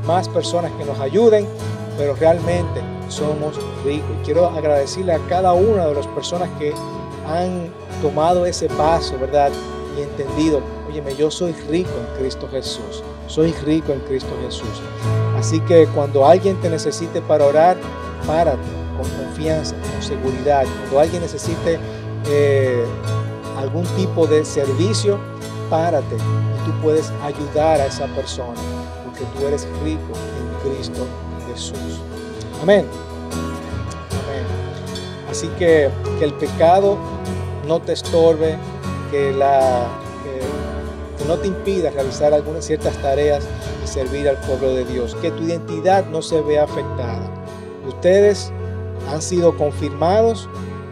Más 0.07 0.29
personas 0.29 0.72
que 0.72 0.85
nos 0.85 0.98
ayuden, 1.01 1.46
pero 1.98 2.14
realmente 2.14 2.81
somos 3.09 3.57
ricos. 3.85 4.09
Y 4.20 4.24
quiero 4.24 4.46
agradecerle 4.46 5.12
a 5.12 5.18
cada 5.29 5.53
una 5.53 5.87
de 5.87 5.94
las 5.94 6.07
personas 6.09 6.48
que 6.59 6.72
han 7.27 7.70
tomado 8.01 8.46
ese 8.46 8.68
paso, 8.68 9.18
¿verdad? 9.18 9.51
Y 9.98 10.03
entendido 10.03 10.62
Óyeme, 10.88 11.14
yo 11.16 11.31
soy 11.31 11.53
rico 11.68 11.90
en 11.90 12.18
Cristo 12.18 12.48
Jesús. 12.51 13.03
Soy 13.27 13.53
rico 13.64 13.92
en 13.92 14.01
Cristo 14.01 14.31
Jesús. 14.42 14.81
Así 15.37 15.61
que 15.61 15.87
cuando 15.88 16.27
alguien 16.27 16.59
te 16.62 16.70
necesite 16.70 17.20
para 17.20 17.44
orar, 17.44 17.77
párate 18.27 18.59
con 18.96 19.09
confianza, 19.24 19.77
con 19.77 20.03
seguridad. 20.03 20.64
Cuando 20.64 21.01
alguien 21.01 21.20
necesite 21.20 21.79
eh, 22.29 22.85
algún 23.59 23.85
tipo 23.96 24.27
de 24.27 24.44
servicio, 24.46 25.18
párate 25.68 26.16
y 26.16 26.70
tú 26.70 26.72
puedes 26.83 27.12
ayudar 27.22 27.81
a 27.83 27.87
esa 27.87 28.07
persona 28.07 28.59
porque 29.05 29.24
tú 29.37 29.46
eres 29.46 29.68
rico 29.85 30.12
en 30.38 30.70
Cristo 30.72 31.07
Jesús. 31.51 32.01
Amén. 32.62 32.87
Amén. 34.24 34.46
Así 35.31 35.48
que 35.59 35.90
que 36.18 36.24
el 36.24 36.33
pecado 36.35 36.96
no 37.66 37.81
te 37.81 37.92
estorbe, 37.92 38.57
que 39.11 39.33
la 39.33 39.87
que 41.19 41.25
no 41.25 41.37
te 41.37 41.49
impida 41.49 41.91
realizar 41.91 42.33
algunas 42.33 42.65
ciertas 42.65 42.97
tareas 43.03 43.45
y 43.85 43.87
servir 43.87 44.29
al 44.29 44.37
pueblo 44.39 44.75
de 44.75 44.85
Dios, 44.85 45.17
que 45.17 45.31
tu 45.31 45.43
identidad 45.43 46.07
no 46.07 46.23
se 46.23 46.41
vea 46.41 46.65
afectada. 46.65 47.29
Ustedes 47.87 48.53
han 49.11 49.21
sido 49.21 49.57
confirmados 49.57 50.49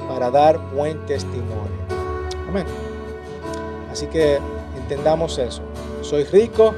para 0.09 0.31
dar 0.31 0.59
buen 0.75 1.05
testimonio. 1.07 1.77
Amén. 2.49 2.67
Así 3.91 4.07
que 4.07 4.39
entendamos 4.77 5.39
eso. 5.39 5.63
Soy 6.03 6.25
rico 6.25 6.75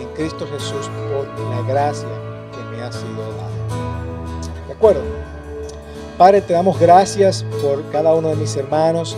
en 0.00 0.08
Cristo 0.14 0.46
Jesús 0.52 0.90
por 1.10 1.26
la 1.50 1.62
gracia 1.62 2.08
que 2.52 2.76
me 2.76 2.82
ha 2.82 2.92
sido 2.92 3.22
dada. 3.36 4.66
¿De 4.66 4.72
acuerdo? 4.72 5.02
Padre, 6.18 6.40
te 6.40 6.54
damos 6.54 6.78
gracias 6.78 7.44
por 7.62 7.82
cada 7.90 8.14
uno 8.14 8.28
de 8.28 8.36
mis 8.36 8.56
hermanos 8.56 9.16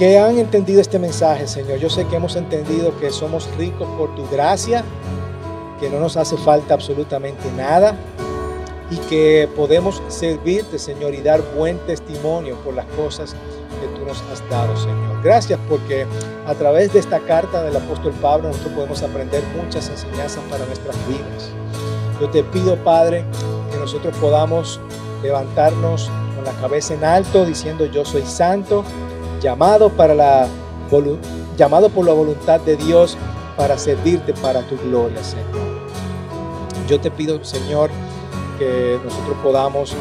que 0.00 0.18
han 0.18 0.38
entendido 0.38 0.80
este 0.80 0.98
mensaje, 0.98 1.46
Señor. 1.46 1.78
Yo 1.78 1.90
sé 1.90 2.06
que 2.06 2.16
hemos 2.16 2.34
entendido 2.34 2.98
que 2.98 3.10
somos 3.10 3.54
ricos 3.58 3.86
por 3.98 4.14
tu 4.14 4.26
gracia, 4.30 4.82
que 5.78 5.90
no 5.90 6.00
nos 6.00 6.16
hace 6.16 6.38
falta 6.38 6.72
absolutamente 6.72 7.52
nada 7.54 7.94
y 8.90 8.96
que 9.10 9.46
podemos 9.54 10.02
servirte, 10.08 10.78
Señor, 10.78 11.12
y 11.12 11.20
dar 11.20 11.42
buen 11.54 11.76
testimonio 11.80 12.56
por 12.64 12.72
las 12.72 12.86
cosas 12.86 13.36
que 13.78 13.88
tú 13.88 14.06
nos 14.06 14.22
has 14.32 14.42
dado, 14.48 14.74
Señor. 14.74 15.22
Gracias 15.22 15.60
porque 15.68 16.06
a 16.46 16.54
través 16.54 16.94
de 16.94 17.00
esta 17.00 17.20
carta 17.20 17.62
del 17.62 17.76
apóstol 17.76 18.14
Pablo 18.22 18.48
nosotros 18.48 18.72
podemos 18.72 19.02
aprender 19.02 19.42
muchas 19.62 19.86
enseñanzas 19.90 20.42
para 20.48 20.64
nuestras 20.64 20.96
vidas. 21.06 21.50
Yo 22.18 22.30
te 22.30 22.42
pido, 22.42 22.74
Padre, 22.76 23.26
que 23.70 23.76
nosotros 23.76 24.16
podamos 24.16 24.80
levantarnos 25.22 26.10
con 26.36 26.46
la 26.46 26.58
cabeza 26.58 26.94
en 26.94 27.04
alto 27.04 27.44
diciendo 27.44 27.84
yo 27.84 28.06
soy 28.06 28.22
santo 28.22 28.82
llamado 29.40 29.90
para 29.90 30.14
la 30.14 30.48
llamado 31.56 31.88
por 31.88 32.04
la 32.04 32.12
voluntad 32.12 32.60
de 32.60 32.76
Dios 32.76 33.16
para 33.56 33.78
servirte 33.78 34.32
para 34.34 34.62
tu 34.62 34.76
gloria, 34.78 35.22
Señor. 35.22 35.46
Yo 36.88 37.00
te 37.00 37.10
pido, 37.10 37.42
Señor, 37.44 37.90
que 38.58 38.98
nosotros 39.04 39.36
podamos 39.42 39.94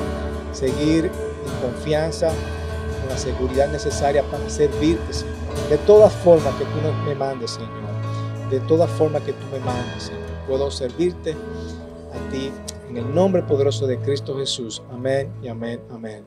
seguir 0.52 1.06
en 1.06 1.70
confianza, 1.72 2.30
con 2.30 3.10
la 3.10 3.18
seguridad 3.18 3.72
necesaria 3.72 4.24
para 4.24 4.50
servirte, 4.50 5.14
Señor. 5.14 5.36
De 5.70 5.78
todas 5.80 6.12
formas 6.12 6.56
que 6.56 6.66
tú 6.66 7.06
me 7.06 7.14
mandes, 7.14 7.52
Señor. 7.52 8.50
De 8.50 8.60
todas 8.62 8.90
formas 8.92 9.22
que 9.22 9.34
tú 9.34 9.46
me 9.52 9.60
mandes, 9.60 10.04
Señor. 10.04 10.24
Puedo 10.48 10.72
servirte 10.72 11.34
a 11.34 12.32
ti 12.32 12.52
en 12.90 12.98
el 12.98 13.14
nombre 13.14 13.44
poderoso 13.44 13.86
de 13.86 14.00
Cristo 14.00 14.36
Jesús. 14.38 14.82
Amén 14.92 15.32
y 15.44 15.48
amén, 15.48 15.80
amén. 15.94 16.24